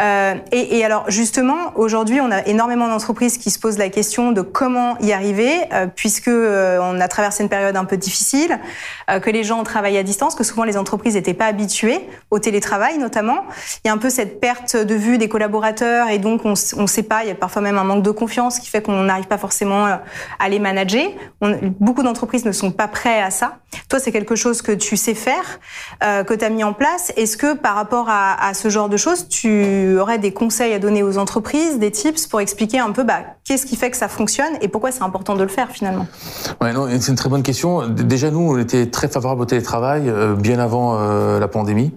Euh, 0.00 0.36
et, 0.52 0.78
et, 0.78 0.84
alors, 0.86 1.04
justement, 1.10 1.72
aujourd'hui, 1.76 2.22
on 2.22 2.30
a 2.30 2.46
énormément 2.46 2.88
d'entreprises 2.88 3.36
qui 3.36 3.50
se 3.50 3.58
posent 3.58 3.78
la 3.78 3.90
question 3.90 4.32
de 4.32 4.40
comment 4.40 4.98
y 5.00 5.12
arriver, 5.12 5.52
euh, 5.72 5.86
puisque 5.94 6.28
euh, 6.28 6.78
on 6.80 6.98
a 6.98 7.08
traversé 7.08 7.42
une 7.42 7.50
période 7.50 7.76
un 7.76 7.84
peu 7.84 7.98
difficile, 7.98 8.58
que 9.22 9.30
les 9.30 9.42
gens 9.42 9.62
travaillent 9.64 9.96
à 9.96 10.02
distance, 10.02 10.34
que 10.34 10.44
souvent 10.44 10.64
les 10.64 10.76
entreprises 10.76 11.14
n'étaient 11.14 11.34
pas 11.34 11.46
habituées 11.46 12.06
au 12.30 12.38
télétravail, 12.38 12.98
notamment. 12.98 13.44
Il 13.84 13.88
y 13.88 13.90
a 13.90 13.94
un 13.94 13.98
peu 13.98 14.10
cette 14.10 14.38
perte 14.38 14.77
de 14.84 14.94
vue 14.94 15.18
des 15.18 15.28
collaborateurs 15.28 16.08
et 16.08 16.18
donc 16.18 16.44
on 16.44 16.50
ne 16.50 16.86
sait 16.86 17.02
pas, 17.02 17.22
il 17.24 17.28
y 17.28 17.32
a 17.32 17.34
parfois 17.34 17.62
même 17.62 17.78
un 17.78 17.84
manque 17.84 18.02
de 18.02 18.10
confiance 18.10 18.58
qui 18.58 18.68
fait 18.68 18.82
qu'on 18.82 19.02
n'arrive 19.02 19.26
pas 19.26 19.38
forcément 19.38 19.86
à 20.38 20.48
les 20.48 20.58
manager. 20.58 21.06
Beaucoup 21.80 22.02
d'entreprises 22.02 22.44
ne 22.44 22.52
sont 22.52 22.70
pas 22.70 22.88
prêts 22.88 23.22
à 23.22 23.30
ça. 23.30 23.58
Toi, 23.88 23.98
c'est 23.98 24.12
quelque 24.12 24.34
chose 24.34 24.62
que 24.62 24.72
tu 24.72 24.96
sais 24.96 25.14
faire, 25.14 25.60
euh, 26.02 26.24
que 26.24 26.34
tu 26.34 26.44
as 26.44 26.50
mis 26.50 26.64
en 26.64 26.72
place. 26.72 27.12
Est-ce 27.16 27.36
que 27.36 27.54
par 27.54 27.74
rapport 27.74 28.06
à, 28.08 28.54
ce 28.54 28.70
genre 28.70 28.88
de 28.88 28.96
choses, 28.96 29.28
tu 29.28 29.98
aurais 29.98 30.18
des 30.18 30.32
conseils 30.32 30.72
à 30.72 30.78
donner 30.78 31.02
aux 31.02 31.18
entreprises, 31.18 31.78
des 31.78 31.90
tips 31.90 32.26
pour 32.26 32.40
expliquer 32.40 32.78
un 32.78 32.92
peu 32.92 33.02
bah, 33.02 33.20
qu'est-ce 33.44 33.66
qui 33.66 33.76
fait 33.76 33.90
que 33.90 33.96
ça 33.96 34.08
fonctionne 34.08 34.52
et 34.60 34.68
pourquoi 34.68 34.90
c'est 34.90 35.02
important 35.02 35.34
de 35.34 35.42
le 35.42 35.48
faire 35.48 35.70
finalement? 35.70 36.06
C'est 36.60 37.08
une 37.08 37.14
très 37.14 37.28
bonne 37.28 37.42
question. 37.42 37.86
Déjà, 37.88 38.30
nous, 38.30 38.40
on 38.40 38.58
était 38.58 38.86
très 38.86 39.08
favorables 39.08 39.42
au 39.42 39.46
télétravail 39.46 40.08
euh, 40.08 40.34
bien 40.34 40.58
avant 40.58 40.98
euh, 40.98 41.38
la 41.38 41.48
pandémie. 41.48 41.92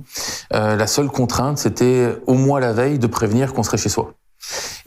Euh, 0.53 0.75
la 0.75 0.87
seule 0.87 1.07
contrainte, 1.07 1.57
c'était 1.57 2.17
au 2.27 2.33
moins 2.33 2.59
la 2.59 2.70
veille 2.71 2.99
de 2.99 3.07
prévenir 3.07 3.53
qu'on 3.53 3.63
serait 3.63 3.77
chez 3.77 3.89
soi. 3.89 4.13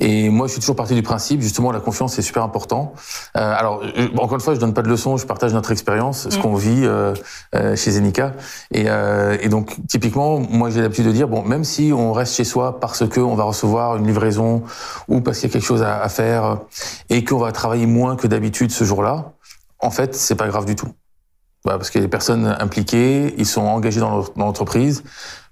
Et 0.01 0.29
moi, 0.29 0.47
je 0.47 0.53
suis 0.53 0.61
toujours 0.61 0.77
parti 0.77 0.95
du 0.95 1.03
principe, 1.03 1.41
justement, 1.41 1.71
la 1.71 1.81
confiance 1.81 2.19
est 2.19 2.23
super 2.23 2.43
important. 2.43 2.95
Euh, 3.37 3.55
alors, 3.57 3.83
encore 4.19 4.35
une 4.35 4.41
fois, 4.41 4.55
je 4.55 4.61
donne 4.61 4.75
pas 4.75 4.83
de 4.83 4.89
leçons, 4.89 5.17
je 5.17 5.27
partage 5.27 5.55
notre 5.55 5.71
expérience, 5.71 6.29
ce 6.29 6.37
mmh. 6.37 6.43
qu'on 6.43 6.55
vit 6.57 6.83
euh, 6.85 7.15
euh, 7.55 7.77
chez 7.77 7.93
Zenica. 7.93 8.33
Et, 8.73 8.85
euh, 8.89 9.37
et, 9.41 9.49
donc, 9.49 9.77
typiquement, 9.89 10.41
moi, 10.41 10.71
j'ai 10.71 10.81
l'habitude 10.83 11.07
de 11.07 11.13
dire, 11.13 11.29
bon, 11.29 11.43
même 11.43 11.65
si 11.65 11.93
on 11.95 12.13
reste 12.13 12.35
chez 12.35 12.45
soi 12.45 12.81
parce 12.81 13.07
que 13.09 13.21
on 13.21 13.37
va 13.37 13.45
recevoir 13.45 13.97
une 13.97 14.07
livraison 14.07 14.65
ou 15.09 15.21
parce 15.21 15.39
qu'il 15.39 15.49
y 15.49 15.53
a 15.53 15.53
quelque 15.53 15.67
chose 15.67 15.83
à, 15.83 16.03
à 16.03 16.09
faire 16.09 16.59
et 17.09 17.25
qu'on 17.25 17.39
va 17.39 17.53
travailler 17.53 17.87
moins 17.87 18.17
que 18.17 18.27
d'habitude 18.27 18.73
ce 18.73 18.85
jour-là, 18.85 19.33
en 19.79 19.91
fait, 19.91 20.15
c'est 20.15 20.35
pas 20.35 20.49
grave 20.49 20.65
du 20.65 20.75
tout. 20.75 20.89
Bah, 21.65 21.79
parce 21.79 21.91
que 21.91 21.99
les 21.99 22.09
personnes 22.09 22.47
impliquées, 22.61 23.35
ils 23.39 23.47
sont 23.47 23.63
engagés 23.63 24.01
dans 24.01 24.25
l'entreprise. 24.37 25.03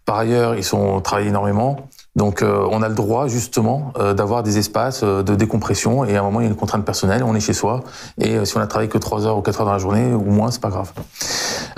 Par 0.05 0.17
ailleurs, 0.19 0.57
ils 0.57 0.65
sont 0.65 1.01
travaillés 1.01 1.31
énormément. 1.31 1.89
Donc 2.15 2.43
euh, 2.43 2.67
on 2.71 2.83
a 2.83 2.89
le 2.89 2.95
droit 2.95 3.27
justement 3.27 3.93
euh, 3.99 4.13
d'avoir 4.13 4.43
des 4.43 4.59
espaces 4.59 5.01
euh, 5.03 5.23
de 5.23 5.35
décompression 5.35 6.05
et 6.05 6.17
à 6.17 6.21
un 6.21 6.23
moment 6.25 6.41
il 6.41 6.45
y 6.45 6.47
a 6.47 6.51
une 6.51 6.57
contrainte 6.57 6.85
personnelle, 6.85 7.25
on 7.25 7.35
est 7.35 7.41
chez 7.41 7.55
soi 7.55 7.81
et 8.19 8.37
euh, 8.37 8.45
si 8.45 8.57
on 8.57 8.61
a 8.61 8.67
travaillé 8.67 8.91
que 8.91 8.99
3 8.99 9.27
heures 9.27 9.39
ou 9.39 9.43
4 9.43 9.61
heures 9.61 9.67
dans 9.67 9.73
la 9.73 9.79
journée 9.79 10.13
ou 10.13 10.31
moins, 10.31 10.51
c'est 10.51 10.61
pas 10.61 10.71
grave. 10.71 10.93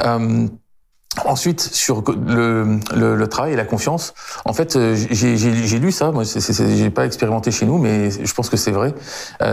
Euh, 0.05 0.47
Ensuite, 1.27 1.61
sur 1.61 2.03
le, 2.11 2.81
le, 2.93 3.15
le, 3.15 3.29
travail 3.29 3.53
et 3.53 3.57
la 3.57 3.65
confiance, 3.65 4.15
en 4.45 4.53
fait, 4.53 4.77
j'ai 4.95 5.79
lu 5.79 5.93
ça. 5.93 6.11
Moi, 6.11 6.25
j'ai 6.25 6.91
pas 6.91 7.07
expérimenté 7.07 7.53
chez 7.53 7.67
nous, 7.67 7.79
mais 7.79 8.11
je 8.11 8.35
pense 8.35 8.51
que 8.51 8.57
c'est 8.57 8.73
vrai. 8.73 8.93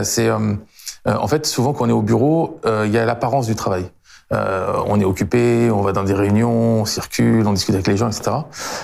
c'est 0.01 0.31
en 0.31 1.27
fait 1.27 1.45
souvent 1.45 1.73
quand 1.73 1.85
on 1.85 1.89
est 1.89 1.91
au 1.91 2.01
bureau, 2.01 2.59
il 2.65 2.91
y 2.91 2.97
a 2.97 3.05
l'apparence 3.05 3.45
du 3.45 3.53
travail. 3.53 3.91
Euh, 4.33 4.73
on 4.85 4.99
est 4.99 5.05
occupé, 5.05 5.69
on 5.71 5.81
va 5.81 5.91
dans 5.91 6.03
des 6.03 6.13
réunions, 6.13 6.81
on 6.81 6.85
circule, 6.85 7.45
on 7.45 7.53
discute 7.53 7.75
avec 7.75 7.87
les 7.87 7.97
gens, 7.97 8.07
etc. 8.07 8.31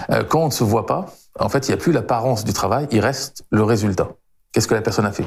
Euh, 0.10 0.24
quand 0.24 0.42
on 0.42 0.48
ne 0.48 0.52
se 0.52 0.64
voit 0.64 0.86
pas, 0.86 1.08
en 1.40 1.50
fait, 1.50 1.68
il 1.68 1.72
n'y 1.72 1.76
a 1.76 1.78
plus 1.78 1.92
l'apparence 1.92 2.44
du 2.44 2.54
travail, 2.54 2.88
il 2.92 3.00
reste 3.00 3.46
le 3.50 3.64
résultat. 3.64 4.10
Qu'est-ce 4.52 4.68
que 4.68 4.74
la 4.74 4.82
personne 4.82 5.06
a 5.06 5.12
fait? 5.12 5.26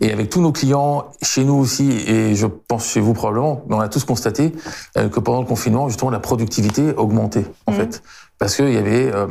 Et 0.00 0.12
avec 0.12 0.28
tous 0.28 0.40
nos 0.40 0.50
clients, 0.50 1.10
chez 1.22 1.44
nous 1.44 1.54
aussi, 1.54 1.90
et 2.08 2.34
je 2.34 2.46
pense 2.46 2.86
chez 2.86 3.00
vous 3.00 3.12
probablement, 3.12 3.62
on 3.68 3.78
a 3.78 3.88
tous 3.88 4.04
constaté 4.04 4.52
euh, 4.96 5.08
que 5.08 5.20
pendant 5.20 5.40
le 5.40 5.46
confinement, 5.46 5.88
justement, 5.88 6.10
la 6.10 6.20
productivité 6.20 6.92
augmentait, 6.96 7.44
en 7.66 7.72
mmh. 7.72 7.74
fait. 7.76 8.02
Parce 8.38 8.56
qu'il 8.56 8.72
y 8.72 8.78
avait 8.78 9.12
euh, 9.12 9.28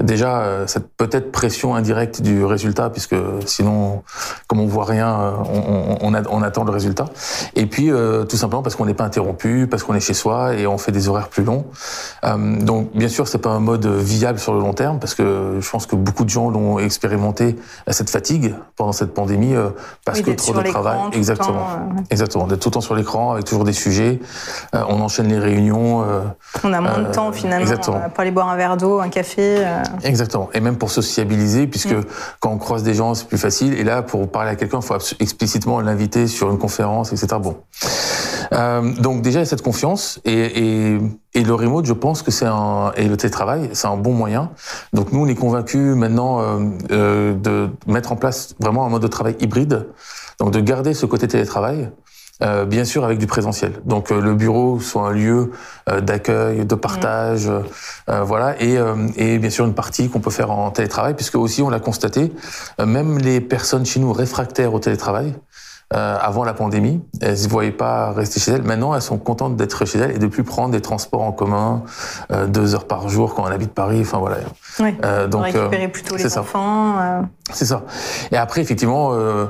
déjà 0.00 0.40
euh, 0.40 0.66
cette 0.66 0.88
peut-être 0.96 1.30
pression 1.30 1.74
indirecte 1.74 2.20
du 2.20 2.44
résultat, 2.44 2.90
puisque 2.90 3.14
sinon, 3.46 4.02
comme 4.48 4.60
on 4.60 4.66
voit 4.66 4.84
rien, 4.84 5.08
euh, 5.08 5.32
on, 5.52 5.96
on, 6.08 6.24
on, 6.30 6.42
attend 6.42 6.64
le 6.64 6.70
résultat. 6.70 7.06
Et 7.54 7.66
puis, 7.66 7.90
euh, 7.90 8.24
tout 8.24 8.36
simplement 8.36 8.62
parce 8.62 8.74
qu'on 8.74 8.86
n'est 8.86 8.94
pas 8.94 9.04
interrompu, 9.04 9.68
parce 9.70 9.82
qu'on 9.82 9.94
est 9.94 10.00
chez 10.00 10.14
soi 10.14 10.54
et 10.54 10.66
on 10.66 10.78
fait 10.78 10.92
des 10.92 11.08
horaires 11.08 11.28
plus 11.28 11.44
longs. 11.44 11.64
Euh, 12.24 12.60
donc, 12.60 12.90
bien 12.94 13.08
sûr, 13.08 13.28
c'est 13.28 13.38
pas 13.38 13.50
un 13.50 13.60
mode 13.60 13.86
viable 13.86 14.38
sur 14.38 14.54
le 14.54 14.60
long 14.60 14.72
terme, 14.72 14.98
parce 14.98 15.14
que 15.14 15.58
je 15.60 15.70
pense 15.70 15.86
que 15.86 15.96
beaucoup 15.96 16.24
de 16.24 16.30
gens 16.30 16.48
l'ont 16.48 16.78
expérimenté 16.78 17.56
cette 17.88 18.10
fatigue 18.10 18.54
pendant 18.76 18.92
cette 18.92 19.14
pandémie, 19.14 19.54
parce 20.04 20.18
oui, 20.18 20.24
que 20.24 20.30
trop 20.32 20.54
de 20.54 20.62
travail. 20.62 20.98
Exactement, 21.12 21.52
temps, 21.52 22.04
exactement. 22.10 22.46
D'être 22.46 22.60
tout 22.60 22.68
le 22.68 22.74
temps 22.74 22.80
sur 22.80 22.94
l'écran 22.94 23.32
avec 23.32 23.44
toujours 23.44 23.64
des 23.64 23.72
sujets. 23.72 24.20
on 24.72 25.00
enchaîne 25.00 25.28
les 25.28 25.38
réunions. 25.38 26.04
on 26.64 26.72
a 26.72 26.80
moins 26.80 26.98
de 26.98 27.12
temps 27.12 27.32
finalement 27.32 27.62
exactement. 27.62 28.00
pour 28.10 28.20
aller 28.20 28.30
boire 28.30 28.48
un 28.48 28.56
verre 28.56 28.76
d'eau, 28.76 29.00
un 29.00 29.08
café. 29.08 29.64
Exactement. 30.02 30.48
Et 30.54 30.60
même 30.60 30.76
pour 30.76 30.90
sociabiliser, 30.90 31.66
puisque 31.66 31.92
mmh. 31.92 32.04
quand 32.40 32.50
on 32.50 32.58
croise 32.58 32.82
des 32.82 32.94
gens, 32.94 33.14
c'est 33.14 33.26
plus 33.26 33.38
facile. 33.38 33.74
Et 33.74 33.84
là, 33.84 34.02
pour 34.02 34.30
parler 34.30 34.50
à 34.50 34.56
quelqu'un, 34.56 34.80
il 34.80 34.86
faut 34.86 34.96
explicitement 35.20 35.80
l'inviter 35.80 36.26
sur 36.26 36.50
une 36.50 36.58
conférence, 36.58 37.12
etc. 37.12 37.36
Bon. 37.40 37.56
Euh, 38.52 38.92
donc 38.94 39.22
déjà, 39.22 39.40
il 39.40 39.42
y 39.42 39.46
a 39.46 39.48
cette 39.48 39.62
confiance. 39.62 40.20
Et, 40.24 40.32
et, 40.32 40.98
et 41.34 41.42
le 41.42 41.54
remote, 41.54 41.86
je 41.86 41.92
pense 41.92 42.22
que 42.22 42.30
c'est 42.30 42.46
un... 42.46 42.92
Et 42.96 43.08
le 43.08 43.16
télétravail, 43.16 43.70
c'est 43.72 43.88
un 43.88 43.96
bon 43.96 44.12
moyen. 44.12 44.50
Donc 44.92 45.12
nous, 45.12 45.20
on 45.20 45.26
est 45.26 45.34
convaincus 45.34 45.96
maintenant 45.96 46.40
euh, 46.40 46.58
euh, 46.90 47.34
de 47.34 47.70
mettre 47.86 48.12
en 48.12 48.16
place 48.16 48.54
vraiment 48.60 48.86
un 48.86 48.88
mode 48.88 49.02
de 49.02 49.08
travail 49.08 49.36
hybride. 49.40 49.86
Donc 50.38 50.50
de 50.52 50.60
garder 50.60 50.94
ce 50.94 51.06
côté 51.06 51.28
télétravail 51.28 51.90
euh, 52.42 52.64
bien 52.64 52.84
sûr 52.84 53.04
avec 53.04 53.18
du 53.18 53.28
présentiel. 53.28 53.74
Donc 53.84 54.10
euh, 54.10 54.20
le 54.20 54.34
bureau 54.34 54.80
soit 54.80 55.08
un 55.08 55.12
lieu 55.12 55.52
euh, 55.88 56.00
d'accueil, 56.00 56.66
de 56.66 56.74
partage, 56.74 57.48
voilà, 58.08 58.60
et, 58.60 58.76
et, 59.16 59.38
bien 59.38 59.50
sûr 59.50 59.64
une 59.64 59.74
partie 59.74 60.10
qu'on 60.10 60.20
peut 60.20 60.30
faire 60.30 60.50
en 60.50 60.70
télétravail, 60.70 61.14
puisque 61.14 61.36
aussi 61.36 61.62
on 61.62 61.70
l'a 61.70 61.80
constaté, 61.80 62.32
même 62.84 63.18
les 63.18 63.40
personnes 63.40 63.86
chez 63.86 64.00
nous 64.00 64.12
réfractaires 64.12 64.74
au 64.74 64.78
télétravail, 64.78 65.34
euh, 65.92 66.16
avant 66.20 66.44
la 66.44 66.54
pandémie. 66.54 67.02
Elles 67.20 67.42
ne 67.42 67.48
voyaient 67.48 67.70
pas 67.70 68.12
rester 68.12 68.40
chez 68.40 68.52
elles. 68.52 68.62
Maintenant, 68.62 68.94
elles 68.94 69.02
sont 69.02 69.18
contentes 69.18 69.56
d'être 69.56 69.84
chez 69.84 69.98
elles 69.98 70.12
et 70.12 70.18
de 70.18 70.26
plus 70.26 70.42
prendre 70.42 70.70
des 70.70 70.80
transports 70.80 71.22
en 71.22 71.32
commun 71.32 71.82
euh, 72.32 72.46
deux 72.46 72.74
heures 72.74 72.86
par 72.86 73.08
jour 73.08 73.34
quand 73.34 73.42
on 73.42 73.46
habite 73.46 73.72
Paris. 73.72 74.00
Enfin 74.00 74.18
voilà. 74.18 74.36
Oui. 74.80 74.94
Euh, 75.04 75.28
donc 75.28 75.44
récupérer 75.44 75.88
plutôt 75.88 76.16
les 76.16 76.38
enfants. 76.38 76.98
Euh. 76.98 77.20
C'est 77.52 77.66
ça. 77.66 77.82
Et 78.32 78.36
après, 78.36 78.62
effectivement, 78.62 79.10
on, 79.10 79.48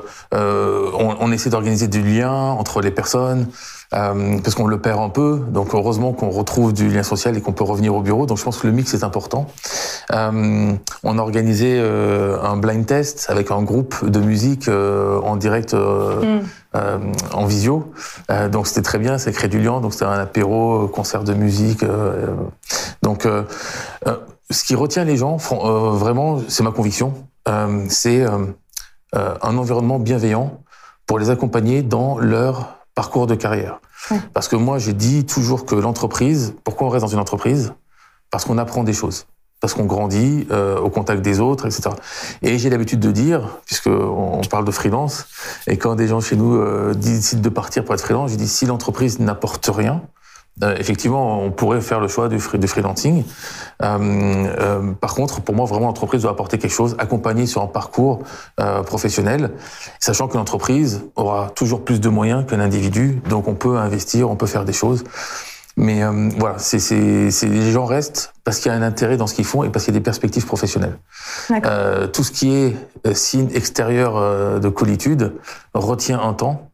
on, 1.19 1.31
essaie 1.31 1.49
d'organiser 1.49 1.87
du 1.87 2.01
lien 2.01 2.31
entre 2.31 2.81
les 2.81 2.91
personnes. 2.91 3.47
Euh, 3.95 4.39
parce 4.43 4.55
qu'on 4.55 4.67
le 4.67 4.79
perd 4.79 4.99
un 4.99 5.09
peu. 5.09 5.39
Donc 5.47 5.73
heureusement 5.73 6.11
qu'on 6.13 6.29
retrouve 6.29 6.73
du 6.73 6.89
lien 6.89 7.03
social 7.03 7.37
et 7.37 7.41
qu'on 7.41 7.53
peut 7.53 7.63
revenir 7.63 7.95
au 7.95 8.01
bureau. 8.01 8.25
Donc 8.25 8.37
je 8.37 8.43
pense 8.43 8.57
que 8.57 8.67
le 8.67 8.73
mix 8.73 8.93
est 8.93 9.03
important. 9.03 9.47
Euh, 10.11 10.73
on 11.03 11.17
a 11.17 11.21
organisé 11.21 11.77
euh, 11.79 12.37
un 12.41 12.57
blind 12.57 12.85
test 12.85 13.27
avec 13.29 13.51
un 13.51 13.61
groupe 13.63 14.05
de 14.05 14.19
musique 14.19 14.69
en 14.69 15.35
direct. 15.35 15.73
Mm. 15.73 16.41
en 17.31 17.45
visio, 17.45 17.93
donc 18.51 18.67
c'était 18.67 18.81
très 18.81 18.99
bien, 18.99 19.17
ça 19.17 19.31
crée 19.31 19.47
du 19.47 19.61
lien, 19.61 19.79
donc 19.79 19.93
c'était 19.93 20.05
un 20.05 20.19
apéro, 20.19 20.89
concert 20.89 21.23
de 21.23 21.33
musique, 21.33 21.85
donc 23.01 23.25
ce 24.49 24.63
qui 24.65 24.75
retient 24.75 25.05
les 25.05 25.15
gens, 25.15 25.37
vraiment, 25.37 26.41
c'est 26.49 26.63
ma 26.63 26.71
conviction, 26.71 27.13
c'est 27.87 28.25
un 28.25 29.57
environnement 29.57 29.99
bienveillant 29.99 30.59
pour 31.07 31.17
les 31.17 31.29
accompagner 31.29 31.81
dans 31.81 32.17
leur 32.17 32.74
parcours 32.95 33.27
de 33.27 33.35
carrière. 33.35 33.79
Parce 34.33 34.47
que 34.47 34.55
moi, 34.55 34.79
j'ai 34.79 34.93
dit 34.93 35.25
toujours 35.25 35.65
que 35.65 35.75
l'entreprise, 35.75 36.55
pourquoi 36.63 36.87
on 36.87 36.89
reste 36.89 37.03
dans 37.03 37.11
une 37.11 37.19
entreprise? 37.19 37.73
Parce 38.31 38.45
qu'on 38.45 38.57
apprend 38.57 38.83
des 38.83 38.93
choses, 38.93 39.25
parce 39.59 39.73
qu'on 39.73 39.85
grandit 39.85 40.47
euh, 40.51 40.79
au 40.79 40.89
contact 40.89 41.21
des 41.21 41.39
autres, 41.39 41.65
etc. 41.65 41.89
Et 42.41 42.57
j'ai 42.57 42.69
l'habitude 42.69 42.99
de 42.99 43.11
dire, 43.11 43.57
puisque 43.65 43.87
on 43.87 44.41
parle 44.49 44.65
de 44.65 44.71
freelance, 44.71 45.25
et 45.67 45.77
quand 45.77 45.95
des 45.95 46.07
gens 46.07 46.21
chez 46.21 46.35
nous 46.35 46.55
euh, 46.55 46.93
décident 46.93 47.41
de 47.41 47.49
partir 47.49 47.83
pour 47.83 47.93
être 47.93 48.01
freelance, 48.01 48.31
je 48.31 48.35
dis 48.35 48.47
si 48.47 48.65
l'entreprise 48.65 49.19
n'apporte 49.19 49.69
rien, 49.73 50.01
euh, 50.63 50.75
effectivement, 50.77 51.41
on 51.41 51.51
pourrait 51.51 51.81
faire 51.81 51.99
le 51.99 52.07
choix 52.07 52.29
du, 52.29 52.37
du 52.37 52.67
freelancing. 52.67 53.23
Euh, 53.83 53.97
euh, 53.99 54.93
par 54.93 55.13
contre, 55.13 55.41
pour 55.41 55.53
moi, 55.53 55.65
vraiment, 55.65 55.87
l'entreprise 55.87 56.21
doit 56.21 56.31
apporter 56.31 56.57
quelque 56.57 56.71
chose, 56.73 56.95
accompagner 56.97 57.45
sur 57.45 57.61
un 57.61 57.67
parcours 57.67 58.19
euh, 58.61 58.81
professionnel, 58.83 59.51
sachant 59.99 60.29
que 60.29 60.37
l'entreprise 60.37 61.03
aura 61.15 61.49
toujours 61.49 61.83
plus 61.83 61.99
de 61.99 62.07
moyens 62.07 62.45
qu'un 62.45 62.61
individu, 62.61 63.21
donc 63.29 63.49
on 63.49 63.55
peut 63.55 63.77
investir, 63.77 64.29
on 64.29 64.37
peut 64.37 64.47
faire 64.47 64.63
des 64.63 64.73
choses. 64.73 65.03
Mais 65.77 66.03
euh, 66.03 66.29
voilà, 66.39 66.57
c'est, 66.57 66.79
c'est, 66.79 67.31
c'est, 67.31 67.47
les 67.47 67.71
gens 67.73 67.83
restent 67.83 68.33
parce 68.45 68.59
qu'il 68.59 68.71
y 68.71 68.75
a 68.75 68.77
un 68.77 68.81
intérêt 68.81 69.17
dans 69.17 69.27
ce 69.27 69.33
qu'ils 69.33 69.43
font 69.43 69.65
et 69.65 69.69
parce 69.69 69.83
qu'il 69.83 69.93
y 69.93 69.97
a 69.97 69.99
des 69.99 70.03
perspectives 70.03 70.45
professionnelles. 70.45 70.97
tout 72.13 72.23
ce 72.23 72.31
qui 72.31 72.53
est 72.53 72.77
signe 73.13 73.49
extérieur 73.53 74.61
de 74.61 74.69
colitude 74.69 75.33
retient 75.73 76.21
un 76.21 76.33
temps 76.33 76.71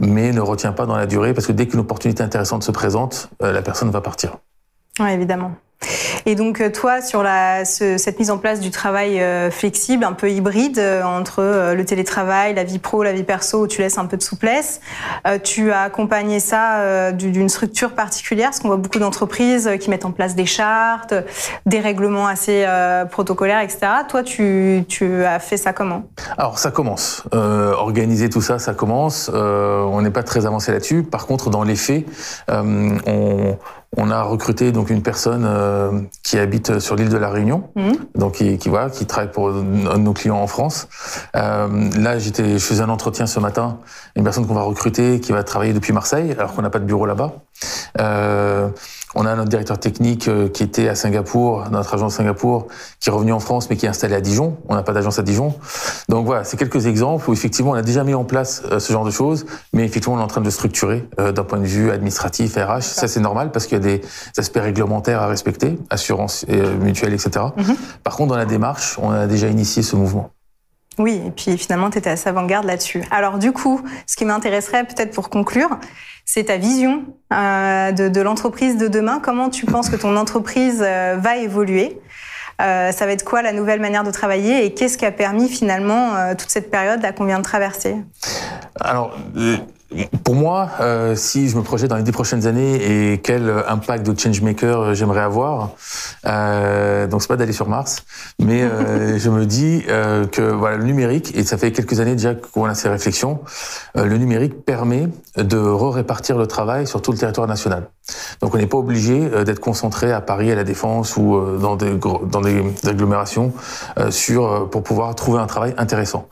mais 0.00 0.32
ne 0.32 0.40
retient 0.40 0.72
pas 0.72 0.86
dans 0.86 0.96
la 0.96 1.06
durée 1.06 1.34
parce 1.34 1.46
que 1.46 1.52
dès 1.52 1.66
qu'une 1.66 1.80
opportunité 1.80 2.22
intéressante 2.22 2.62
se 2.62 2.70
présente, 2.70 3.30
euh, 3.42 3.52
la 3.52 3.62
personne 3.62 3.90
va 3.90 4.00
partir. 4.00 4.38
Oui, 5.00 5.10
évidemment. 5.10 5.52
Et 6.26 6.34
donc 6.34 6.60
euh, 6.60 6.70
toi, 6.70 7.00
sur 7.00 7.24
cette 7.64 8.18
mise 8.18 8.30
en 8.30 8.38
place 8.38 8.60
du 8.60 8.70
travail 8.70 9.20
euh, 9.20 9.50
flexible, 9.50 10.04
un 10.04 10.12
peu 10.12 10.30
hybride 10.30 10.78
euh, 10.78 11.02
entre 11.02 11.72
le 11.74 11.84
télétravail, 11.84 12.54
la 12.54 12.64
vie 12.64 12.78
pro, 12.78 13.02
la 13.02 13.12
vie 13.12 13.24
perso, 13.24 13.62
où 13.62 13.66
tu 13.66 13.80
laisses 13.80 13.98
un 13.98 14.06
peu 14.06 14.16
de 14.16 14.22
souplesse, 14.22 14.80
tu 15.42 15.72
as 15.72 15.82
accompagné 15.82 16.40
ça 16.40 17.12
d'une 17.12 17.48
structure 17.48 17.92
particulière, 17.92 18.48
parce 18.48 18.60
qu'on 18.60 18.68
voit 18.68 18.76
beaucoup 18.76 18.98
d'entreprises 18.98 19.70
qui 19.80 19.90
mettent 19.90 20.04
en 20.04 20.10
place 20.10 20.34
des 20.34 20.46
chartes, 20.46 21.14
des 21.66 21.80
règlements 21.80 22.26
assez 22.26 22.66
protocolaires, 23.10 23.60
etc. 23.60 23.86
Toi, 24.08 24.22
tu 24.22 24.84
as 25.24 25.38
fait 25.38 25.56
ça 25.56 25.72
comment? 25.72 26.04
Alors 26.36 26.58
ça 26.58 26.70
commence. 26.70 27.24
organiser 27.32 28.28
tout 28.28 28.42
ça, 28.42 28.58
ça 28.58 28.74
commence. 28.74 29.30
on 29.32 30.02
n'est 30.02 30.10
pas 30.10 30.22
très 30.22 30.46
avancé 30.46 30.72
là-dessus. 30.72 31.02
Par 31.02 31.26
contre, 31.26 31.50
dans 31.50 31.64
les 31.64 31.76
faits, 31.76 32.04
on 32.48 32.96
on 33.96 34.10
a 34.10 34.22
recruté 34.22 34.72
donc 34.72 34.88
une 34.88 35.02
personne 35.02 35.44
euh, 35.46 36.00
qui 36.22 36.38
habite 36.38 36.78
sur 36.78 36.96
l'île 36.96 37.10
de 37.10 37.16
la 37.18 37.28
Réunion, 37.28 37.64
mmh. 37.76 37.92
donc 38.14 38.34
qui, 38.34 38.56
qui, 38.56 38.70
voilà, 38.70 38.88
qui 38.88 39.04
travaille 39.04 39.30
pour 39.30 39.48
un 39.48 39.52
de 39.62 40.02
nos 40.02 40.14
clients 40.14 40.38
en 40.38 40.46
France. 40.46 40.88
Euh, 41.36 41.90
là, 41.98 42.18
j'étais, 42.18 42.54
je 42.54 42.64
faisais 42.64 42.82
un 42.82 42.88
entretien 42.88 43.26
ce 43.26 43.38
matin, 43.38 43.78
une 44.16 44.24
personne 44.24 44.46
qu'on 44.46 44.54
va 44.54 44.62
recruter 44.62 45.20
qui 45.20 45.32
va 45.32 45.42
travailler 45.42 45.74
depuis 45.74 45.92
Marseille, 45.92 46.32
alors 46.32 46.54
qu'on 46.54 46.62
n'a 46.62 46.70
pas 46.70 46.78
de 46.78 46.86
bureau 46.86 47.04
là-bas. 47.04 47.32
Euh, 48.00 48.68
on 49.14 49.26
a 49.26 49.34
notre 49.34 49.48
directeur 49.48 49.78
technique 49.78 50.28
euh, 50.28 50.48
qui 50.48 50.62
était 50.62 50.88
à 50.88 50.94
Singapour, 50.94 51.64
notre 51.70 51.94
agence 51.94 52.14
à 52.14 52.16
Singapour, 52.18 52.68
qui 53.00 53.08
est 53.08 53.12
revenu 53.12 53.32
en 53.32 53.40
France 53.40 53.68
mais 53.68 53.76
qui 53.76 53.86
est 53.86 53.88
installé 53.88 54.14
à 54.14 54.20
Dijon. 54.20 54.56
On 54.68 54.74
n'a 54.74 54.82
pas 54.82 54.92
d'agence 54.92 55.18
à 55.18 55.22
Dijon. 55.22 55.54
Donc 56.08 56.26
voilà, 56.26 56.44
c'est 56.44 56.56
quelques 56.56 56.86
exemples 56.86 57.28
où 57.28 57.32
effectivement 57.32 57.72
on 57.72 57.74
a 57.74 57.82
déjà 57.82 58.04
mis 58.04 58.14
en 58.14 58.24
place 58.24 58.62
euh, 58.70 58.78
ce 58.78 58.92
genre 58.92 59.04
de 59.04 59.10
choses, 59.10 59.46
mais 59.72 59.84
effectivement 59.84 60.16
on 60.16 60.20
est 60.20 60.24
en 60.24 60.28
train 60.28 60.40
de 60.40 60.50
structurer 60.50 61.06
euh, 61.20 61.32
d'un 61.32 61.44
point 61.44 61.58
de 61.58 61.66
vue 61.66 61.90
administratif, 61.90 62.56
RH. 62.56 62.82
Ça 62.82 63.08
c'est 63.08 63.20
normal 63.20 63.50
parce 63.52 63.66
qu'il 63.66 63.78
y 63.78 63.80
a 63.80 63.84
des 63.84 64.02
aspects 64.38 64.60
réglementaires 64.60 65.20
à 65.20 65.26
respecter, 65.26 65.78
assurance 65.90 66.46
mutuelle, 66.80 67.12
etc. 67.12 67.46
Mhm. 67.56 67.76
Par 68.04 68.16
contre 68.16 68.30
dans 68.30 68.36
la 68.36 68.46
démarche, 68.46 68.98
on 69.00 69.10
a 69.10 69.26
déjà 69.26 69.48
initié 69.48 69.82
ce 69.82 69.96
mouvement. 69.96 70.30
Oui, 70.98 71.22
et 71.26 71.30
puis 71.30 71.56
finalement, 71.56 71.90
tu 71.90 71.98
étais 71.98 72.10
à 72.10 72.28
avant-garde 72.28 72.66
là-dessus. 72.66 73.02
Alors 73.10 73.38
du 73.38 73.52
coup, 73.52 73.80
ce 74.06 74.16
qui 74.16 74.24
m'intéresserait 74.24 74.84
peut-être 74.84 75.12
pour 75.12 75.30
conclure, 75.30 75.78
c'est 76.24 76.44
ta 76.44 76.56
vision 76.56 77.04
euh, 77.32 77.92
de, 77.92 78.20
l'entreprise 78.20 78.76
de 78.76 78.88
demain. 78.88 79.20
Comment 79.22 79.50
tu 79.50 79.66
penses 79.66 79.88
que 79.88 79.96
ton 79.96 80.16
entreprise 80.16 80.82
euh, 80.84 81.16
va 81.18 81.36
évoluer? 81.36 81.98
Euh, 82.60 82.92
Ça 82.92 83.06
va 83.06 83.12
être 83.12 83.24
quoi 83.24 83.42
la 83.42 83.52
nouvelle 83.52 83.80
manière 83.80 84.04
de 84.04 84.10
travailler 84.10 84.64
et 84.64 84.74
qu'est-ce 84.74 84.98
qui 84.98 85.06
a 85.06 85.10
permis 85.10 85.48
finalement 85.48 86.34
toute 86.36 86.50
cette 86.50 86.70
période 86.70 87.02
qu'on 87.16 87.24
vient 87.24 87.38
de 87.38 87.44
traverser? 87.44 87.96
Alors, 88.80 89.16
pour 90.24 90.34
moi, 90.34 90.70
euh, 90.80 91.14
si 91.16 91.48
je 91.48 91.56
me 91.56 91.62
projette 91.62 91.90
dans 91.90 91.96
les 91.96 92.02
dix 92.02 92.12
prochaines 92.12 92.46
années 92.46 93.12
et 93.12 93.18
quel 93.18 93.52
impact 93.68 94.06
de 94.06 94.18
changemaker 94.18 94.80
euh, 94.80 94.94
j'aimerais 94.94 95.20
avoir, 95.20 95.70
euh, 96.26 97.06
donc 97.06 97.22
c'est 97.22 97.28
pas 97.28 97.36
d'aller 97.36 97.52
sur 97.52 97.68
Mars, 97.68 98.04
mais 98.38 98.62
euh, 98.62 99.18
je 99.18 99.30
me 99.30 99.46
dis 99.46 99.82
euh, 99.88 100.26
que 100.26 100.42
voilà 100.42 100.76
le 100.76 100.84
numérique 100.84 101.36
et 101.36 101.44
ça 101.44 101.58
fait 101.58 101.72
quelques 101.72 102.00
années 102.00 102.14
déjà 102.14 102.34
qu'on 102.34 102.64
a 102.66 102.74
ces 102.74 102.88
réflexions, 102.88 103.40
le 103.94 104.16
numérique 104.16 104.64
permet 104.64 105.08
de 105.36 105.58
re-répartir 105.58 106.38
le 106.38 106.46
travail 106.46 106.86
sur 106.86 107.02
tout 107.02 107.12
le 107.12 107.18
territoire 107.18 107.46
national. 107.46 107.88
Donc 108.40 108.54
on 108.54 108.58
n'est 108.58 108.66
pas 108.66 108.78
obligé 108.78 109.28
d'être 109.44 109.60
concentré 109.60 110.12
à 110.12 110.20
Paris, 110.20 110.50
à 110.50 110.54
la 110.54 110.64
Défense 110.64 111.16
ou 111.16 111.40
dans 111.60 111.76
des 111.76 111.94
dans 111.94 112.40
des 112.40 112.62
agglomérations 112.86 113.52
sur 114.10 114.68
pour 114.70 114.82
pouvoir 114.82 115.14
trouver 115.14 115.40
un 115.40 115.46
travail 115.46 115.74
intéressant. 115.76 116.28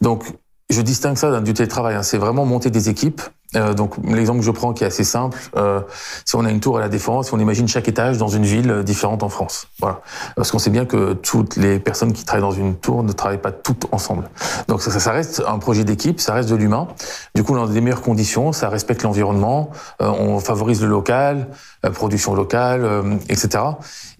Donc 0.00 0.24
je 0.72 0.82
distingue 0.82 1.16
ça 1.16 1.40
du 1.40 1.54
télétravail. 1.54 1.94
Hein. 1.94 2.02
C'est 2.02 2.18
vraiment 2.18 2.44
monter 2.44 2.70
des 2.70 2.88
équipes. 2.88 3.22
Euh, 3.54 3.74
donc 3.74 3.96
l'exemple 4.02 4.40
que 4.40 4.46
je 4.46 4.50
prends 4.50 4.72
qui 4.72 4.82
est 4.82 4.86
assez 4.86 5.04
simple, 5.04 5.38
euh, 5.56 5.80
si 6.24 6.36
on 6.36 6.44
a 6.44 6.50
une 6.50 6.60
tour 6.60 6.78
à 6.78 6.80
la 6.80 6.88
défense, 6.88 7.34
on 7.34 7.38
imagine 7.38 7.68
chaque 7.68 7.86
étage 7.86 8.16
dans 8.16 8.28
une 8.28 8.44
ville 8.44 8.82
différente 8.82 9.22
en 9.22 9.28
France. 9.28 9.66
Parce 10.36 10.50
qu'on 10.50 10.58
sait 10.58 10.70
bien 10.70 10.86
que 10.86 11.12
toutes 11.12 11.56
les 11.56 11.78
personnes 11.78 12.12
qui 12.12 12.24
travaillent 12.24 12.42
dans 12.42 12.50
une 12.50 12.76
tour 12.76 13.02
ne 13.02 13.12
travaillent 13.12 13.40
pas 13.40 13.52
toutes 13.52 13.86
ensemble. 13.92 14.28
Donc 14.68 14.82
ça, 14.82 15.12
reste 15.12 15.42
un 15.46 15.58
projet 15.58 15.84
d'équipe, 15.84 16.20
ça 16.20 16.34
reste 16.34 16.48
de 16.48 16.54
l'humain. 16.54 16.88
Du 17.34 17.42
coup, 17.42 17.54
dans 17.54 17.66
des 17.66 17.80
meilleures 17.80 18.02
conditions, 18.02 18.52
ça 18.52 18.68
respecte 18.68 19.02
l'environnement, 19.02 19.70
euh, 20.00 20.08
on 20.08 20.38
favorise 20.38 20.80
le 20.80 20.88
local, 20.88 21.48
la 21.82 21.90
production 21.90 22.34
locale, 22.34 22.84
euh, 22.84 23.16
etc. 23.28 23.64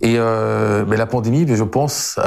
Et 0.01 0.17
euh, 0.19 0.85
mais 0.87 0.97
la 0.97 1.07
pandémie, 1.07 1.47
je 1.49 1.65
pense, 1.65 2.19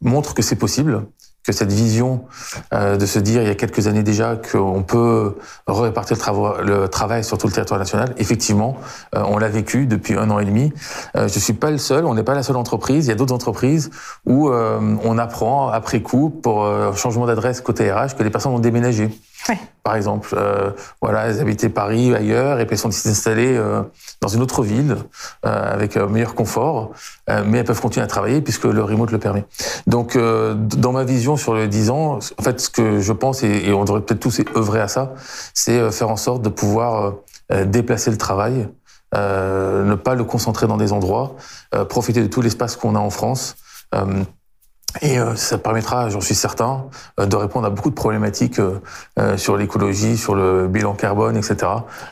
montre 0.00 0.34
que 0.34 0.42
c'est 0.42 0.56
possible 0.56 1.04
que 1.44 1.52
cette 1.52 1.72
vision 1.72 2.24
euh, 2.72 2.96
de 2.96 3.06
se 3.06 3.18
dire 3.18 3.42
il 3.42 3.48
y 3.48 3.50
a 3.50 3.54
quelques 3.54 3.86
années 3.86 4.02
déjà 4.02 4.36
qu'on 4.36 4.82
peut 4.82 5.36
répartir 5.66 6.16
le, 6.16 6.64
le, 6.64 6.88
travail 6.88 7.24
sur 7.24 7.38
tout 7.38 7.46
le 7.46 7.52
territoire 7.52 7.80
national, 7.80 8.14
effectivement, 8.18 8.76
euh, 9.14 9.22
on 9.26 9.38
l'a 9.38 9.48
vécu 9.48 9.86
depuis 9.86 10.14
un 10.14 10.30
an 10.30 10.38
et 10.38 10.44
demi. 10.44 10.72
Euh, 11.16 11.28
je 11.28 11.38
suis 11.38 11.52
pas 11.52 11.70
le 11.70 11.78
seul, 11.78 12.04
on 12.04 12.14
n'est 12.14 12.22
pas 12.22 12.34
la 12.34 12.42
seule 12.42 12.56
entreprise. 12.56 13.06
Il 13.06 13.08
y 13.08 13.12
a 13.12 13.16
d'autres 13.16 13.34
entreprises 13.34 13.90
où 14.26 14.48
euh, 14.48 14.96
on 15.04 15.18
apprend 15.18 15.68
après 15.68 16.00
coup 16.00 16.30
pour 16.30 16.64
euh, 16.64 16.92
changement 16.94 17.26
d'adresse 17.26 17.60
côté 17.60 17.90
RH 17.90 18.14
que 18.16 18.22
les 18.22 18.30
personnes 18.30 18.52
ont 18.52 18.58
déménagé. 18.58 19.10
Par 19.82 19.96
exemple, 19.96 20.34
euh, 20.36 20.70
voilà, 21.00 21.26
elles 21.26 21.40
habitaient 21.40 21.68
Paris 21.68 22.14
ailleurs 22.14 22.60
et 22.60 22.66
puis 22.66 22.74
elles 22.74 22.78
sont 22.78 22.88
installées 22.88 23.56
euh, 23.56 23.82
dans 24.20 24.28
une 24.28 24.40
autre 24.40 24.62
ville 24.62 24.96
euh, 25.44 25.72
avec 25.74 25.96
meilleur 25.96 26.34
confort, 26.34 26.92
euh, 27.28 27.42
mais 27.44 27.58
elles 27.58 27.64
peuvent 27.64 27.80
continuer 27.80 28.04
à 28.04 28.06
travailler 28.06 28.40
puisque 28.40 28.64
le 28.64 28.82
remote 28.82 29.10
le 29.10 29.18
permet. 29.18 29.44
Donc, 29.88 30.14
euh, 30.14 30.54
dans 30.54 30.92
ma 30.92 31.02
vision 31.02 31.36
sur 31.36 31.54
les 31.54 31.66
10 31.66 31.90
ans, 31.90 32.18
en 32.38 32.42
fait, 32.42 32.60
ce 32.60 32.70
que 32.70 33.00
je 33.00 33.12
pense 33.12 33.42
et, 33.42 33.48
et 33.66 33.72
on 33.72 33.84
devrait 33.84 34.02
peut-être 34.02 34.20
tous 34.20 34.40
œuvrer 34.56 34.80
à 34.80 34.88
ça, 34.88 35.14
c'est 35.52 35.78
euh, 35.78 35.90
faire 35.90 36.10
en 36.10 36.16
sorte 36.16 36.42
de 36.42 36.48
pouvoir 36.48 37.14
déplacer 37.66 38.10
le 38.10 38.16
travail, 38.16 38.66
ne 39.14 39.94
pas 39.94 40.14
le 40.14 40.24
concentrer 40.24 40.66
dans 40.66 40.78
des 40.78 40.94
endroits, 40.94 41.36
profiter 41.90 42.22
de 42.22 42.28
tout 42.28 42.40
l'espace 42.40 42.76
qu'on 42.76 42.94
a 42.94 42.98
en 42.98 43.10
France 43.10 43.56
Et 45.00 45.18
euh, 45.18 45.34
ça 45.36 45.56
permettra, 45.56 46.10
j'en 46.10 46.20
suis 46.20 46.34
certain, 46.34 46.84
euh, 47.18 47.26
de 47.26 47.34
répondre 47.34 47.66
à 47.66 47.70
beaucoup 47.70 47.88
de 47.88 47.94
problématiques 47.94 48.58
euh, 48.58 49.36
sur 49.36 49.56
l'écologie, 49.56 50.18
sur 50.18 50.34
le 50.34 50.68
bilan 50.68 50.92
carbone, 50.92 51.36
etc. 51.36 51.56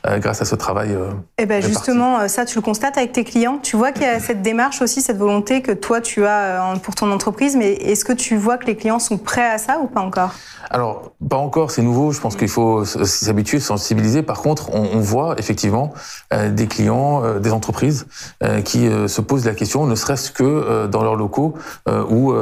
grâce 0.04 0.40
à 0.40 0.44
ce 0.44 0.54
travail. 0.54 0.92
Et 0.92 1.42
eh 1.42 1.46
ben 1.46 1.62
justement, 1.62 2.26
ça 2.28 2.44
tu 2.44 2.56
le 2.56 2.62
constates 2.62 2.96
avec 2.96 3.12
tes 3.12 3.24
clients. 3.24 3.58
Tu 3.62 3.76
vois 3.76 3.92
qu'il 3.92 4.02
y 4.02 4.06
a 4.06 4.18
cette 4.20 4.42
démarche 4.42 4.82
aussi, 4.82 5.02
cette 5.02 5.18
volonté 5.18 5.62
que 5.62 5.72
toi 5.72 6.00
tu 6.00 6.24
as 6.26 6.74
pour 6.82 6.94
ton 6.94 7.10
entreprise. 7.10 7.56
Mais 7.56 7.72
est-ce 7.72 8.04
que 8.04 8.12
tu 8.12 8.36
vois 8.36 8.56
que 8.56 8.66
les 8.66 8.76
clients 8.76 8.98
sont 8.98 9.18
prêts 9.18 9.48
à 9.48 9.58
ça 9.58 9.78
ou 9.82 9.86
pas 9.86 10.00
encore? 10.00 10.34
Alors, 10.70 11.12
pas 11.28 11.36
encore, 11.36 11.70
c'est 11.70 11.82
nouveau. 11.82 12.12
Je 12.12 12.20
pense 12.20 12.36
qu'il 12.36 12.48
faut 12.48 12.84
s'habituer, 12.84 13.60
sensibiliser. 13.60 14.22
Par 14.22 14.40
contre, 14.40 14.70
on, 14.72 14.90
on 14.92 15.00
voit 15.00 15.34
effectivement 15.38 15.92
euh, 16.32 16.50
des 16.50 16.66
clients, 16.66 17.24
euh, 17.24 17.38
des 17.40 17.50
entreprises 17.50 18.06
euh, 18.42 18.60
qui 18.60 18.88
se 19.08 19.20
posent 19.20 19.44
la 19.44 19.54
question, 19.54 19.86
ne 19.86 19.94
serait-ce 19.94 20.30
que 20.30 20.86
dans 20.86 21.02
leurs 21.02 21.16
locaux, 21.16 21.54
où 22.08 22.34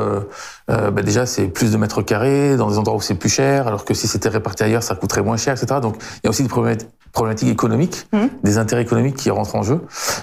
bah 0.68 1.02
déjà 1.02 1.26
c'est 1.26 1.48
plus 1.48 1.72
de 1.72 1.76
mètres 1.76 2.02
carrés, 2.02 2.56
dans 2.56 2.70
des 2.70 2.78
endroits 2.78 2.96
où 2.96 3.00
c'est 3.00 3.14
plus 3.14 3.28
cher, 3.28 3.66
alors 3.66 3.84
que 3.84 3.94
si 3.94 4.06
c'était 4.06 4.28
réparti 4.28 4.62
ailleurs, 4.62 4.82
ça 4.82 4.94
coûterait 4.94 5.22
moins 5.22 5.36
cher, 5.36 5.54
etc. 5.54 5.80
Donc, 5.80 5.96
il 5.98 6.20
y 6.24 6.26
a 6.26 6.30
aussi 6.30 6.42
des 6.42 6.48
problématiques 6.48 6.90
problématiques 7.18 7.48
économiques, 7.48 8.06
mmh. 8.12 8.18
des 8.44 8.58
intérêts 8.58 8.82
économiques 8.82 9.16
qui 9.16 9.30
rentrent 9.30 9.56
en 9.56 9.64
jeu. 9.64 9.80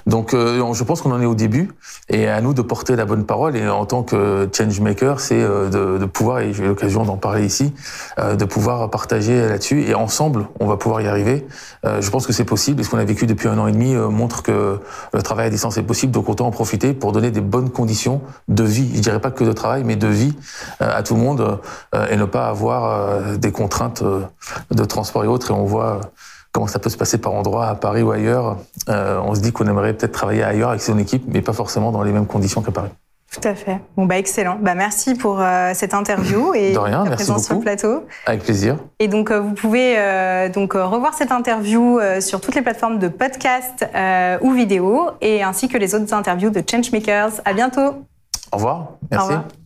Donc, 0.07 0.33
euh, 0.33 0.73
je 0.73 0.83
pense 0.85 1.01
qu'on 1.01 1.11
en 1.11 1.21
est 1.21 1.25
au 1.25 1.35
début 1.35 1.71
et 2.07 2.29
à 2.29 2.39
nous 2.39 2.53
de 2.53 2.61
porter 2.61 2.95
la 2.95 3.03
bonne 3.03 3.25
parole. 3.25 3.57
Et 3.57 3.67
en 3.67 3.85
tant 3.85 4.01
que 4.03 4.47
change 4.55 4.79
maker, 4.79 5.19
c'est 5.19 5.41
euh, 5.41 5.67
de, 5.69 5.97
de, 5.97 6.05
pouvoir, 6.05 6.39
et 6.39 6.53
j'ai 6.53 6.65
l'occasion 6.65 7.03
d'en 7.03 7.17
parler 7.17 7.45
ici, 7.45 7.73
euh, 8.17 8.37
de 8.37 8.45
pouvoir 8.45 8.89
partager 8.89 9.45
là-dessus. 9.45 9.81
Et 9.81 9.93
ensemble, 9.93 10.47
on 10.61 10.67
va 10.67 10.77
pouvoir 10.77 11.01
y 11.01 11.07
arriver. 11.07 11.45
Euh, 11.85 12.01
je 12.01 12.09
pense 12.09 12.25
que 12.25 12.31
c'est 12.31 12.45
possible. 12.45 12.79
Et 12.79 12.85
ce 12.85 12.89
qu'on 12.89 12.97
a 12.97 13.03
vécu 13.03 13.27
depuis 13.27 13.49
un 13.49 13.57
an 13.57 13.67
et 13.67 13.73
demi 13.73 13.93
euh, 13.93 14.07
montre 14.07 14.41
que 14.41 14.79
le 15.13 15.21
travail 15.21 15.47
à 15.47 15.49
distance 15.49 15.77
est 15.77 15.83
possible. 15.83 16.13
Donc, 16.13 16.29
autant 16.29 16.47
en 16.47 16.51
profiter 16.51 16.93
pour 16.93 17.11
donner 17.11 17.29
des 17.29 17.41
bonnes 17.41 17.71
conditions 17.71 18.21
de 18.47 18.63
vie. 18.63 18.89
Je 18.95 19.01
dirais 19.01 19.19
pas 19.19 19.31
que 19.31 19.43
de 19.43 19.51
travail, 19.51 19.83
mais 19.83 19.97
de 19.97 20.07
vie 20.07 20.33
à 20.79 21.03
tout 21.03 21.15
le 21.15 21.19
monde 21.19 21.59
et 22.09 22.15
ne 22.15 22.25
pas 22.25 22.47
avoir 22.47 23.37
des 23.37 23.51
contraintes 23.51 24.03
de 24.71 24.85
transport 24.85 25.23
et 25.25 25.27
autres. 25.27 25.51
Et 25.51 25.53
on 25.53 25.65
voit 25.65 25.99
comment 26.55 26.67
ça 26.67 26.79
peut 26.79 26.89
se 26.89 26.95
passer 26.95 27.17
par 27.17 27.33
endroit 27.33 27.67
à 27.67 27.75
Paris 27.75 28.01
ou 28.01 28.11
ailleurs. 28.11 28.55
Euh, 28.87 29.19
on 29.21 29.35
se 29.35 29.41
dit 29.41 29.51
qu'on 29.51 29.67
aimerait 29.67 29.91
peut-être 29.91 30.13
travailler 30.13 30.41
ailleurs 30.41 30.69
avec 30.69 30.81
son 30.81 30.97
équipe, 30.97 31.25
mais 31.27 31.41
pas 31.41 31.51
forcément 31.51 31.91
dans 31.91 32.01
les 32.01 32.13
mêmes 32.13 32.27
conditions 32.27 32.61
qu'à 32.61 32.71
Paris. 32.71 32.91
Tout 33.29 33.45
à 33.45 33.55
fait. 33.55 33.81
Bon 33.97 34.05
bah 34.05 34.17
excellent. 34.17 34.57
Bah 34.61 34.73
merci 34.73 35.15
pour 35.15 35.41
euh, 35.41 35.71
cette 35.73 35.93
interview 35.93 36.53
et 36.53 36.71
de 36.71 36.79
rien, 36.79 37.03
ta 37.03 37.09
merci 37.09 37.25
présence 37.25 37.41
beaucoup. 37.41 37.45
sur 37.45 37.55
le 37.55 37.61
plateau. 37.61 38.05
Avec 38.25 38.43
plaisir. 38.43 38.77
Et 38.99 39.09
donc 39.09 39.31
euh, 39.31 39.41
vous 39.41 39.53
pouvez 39.53 39.95
euh, 39.97 40.47
donc 40.47 40.73
revoir 40.73 41.13
cette 41.13 41.33
interview 41.33 41.99
sur 42.21 42.39
toutes 42.39 42.55
les 42.55 42.61
plateformes 42.61 42.99
de 42.99 43.09
podcast 43.09 43.85
ou 44.41 44.51
vidéo 44.53 45.09
et 45.19 45.43
ainsi 45.43 45.67
que 45.67 45.77
les 45.77 45.93
autres 45.93 46.13
interviews 46.13 46.51
de 46.51 46.63
Changemakers. 46.65 47.41
À 47.43 47.51
bientôt. 47.51 48.05
Au 48.53 48.57
revoir. 48.57 48.91
Merci. 49.11 49.25
Au 49.25 49.27
revoir. 49.27 49.64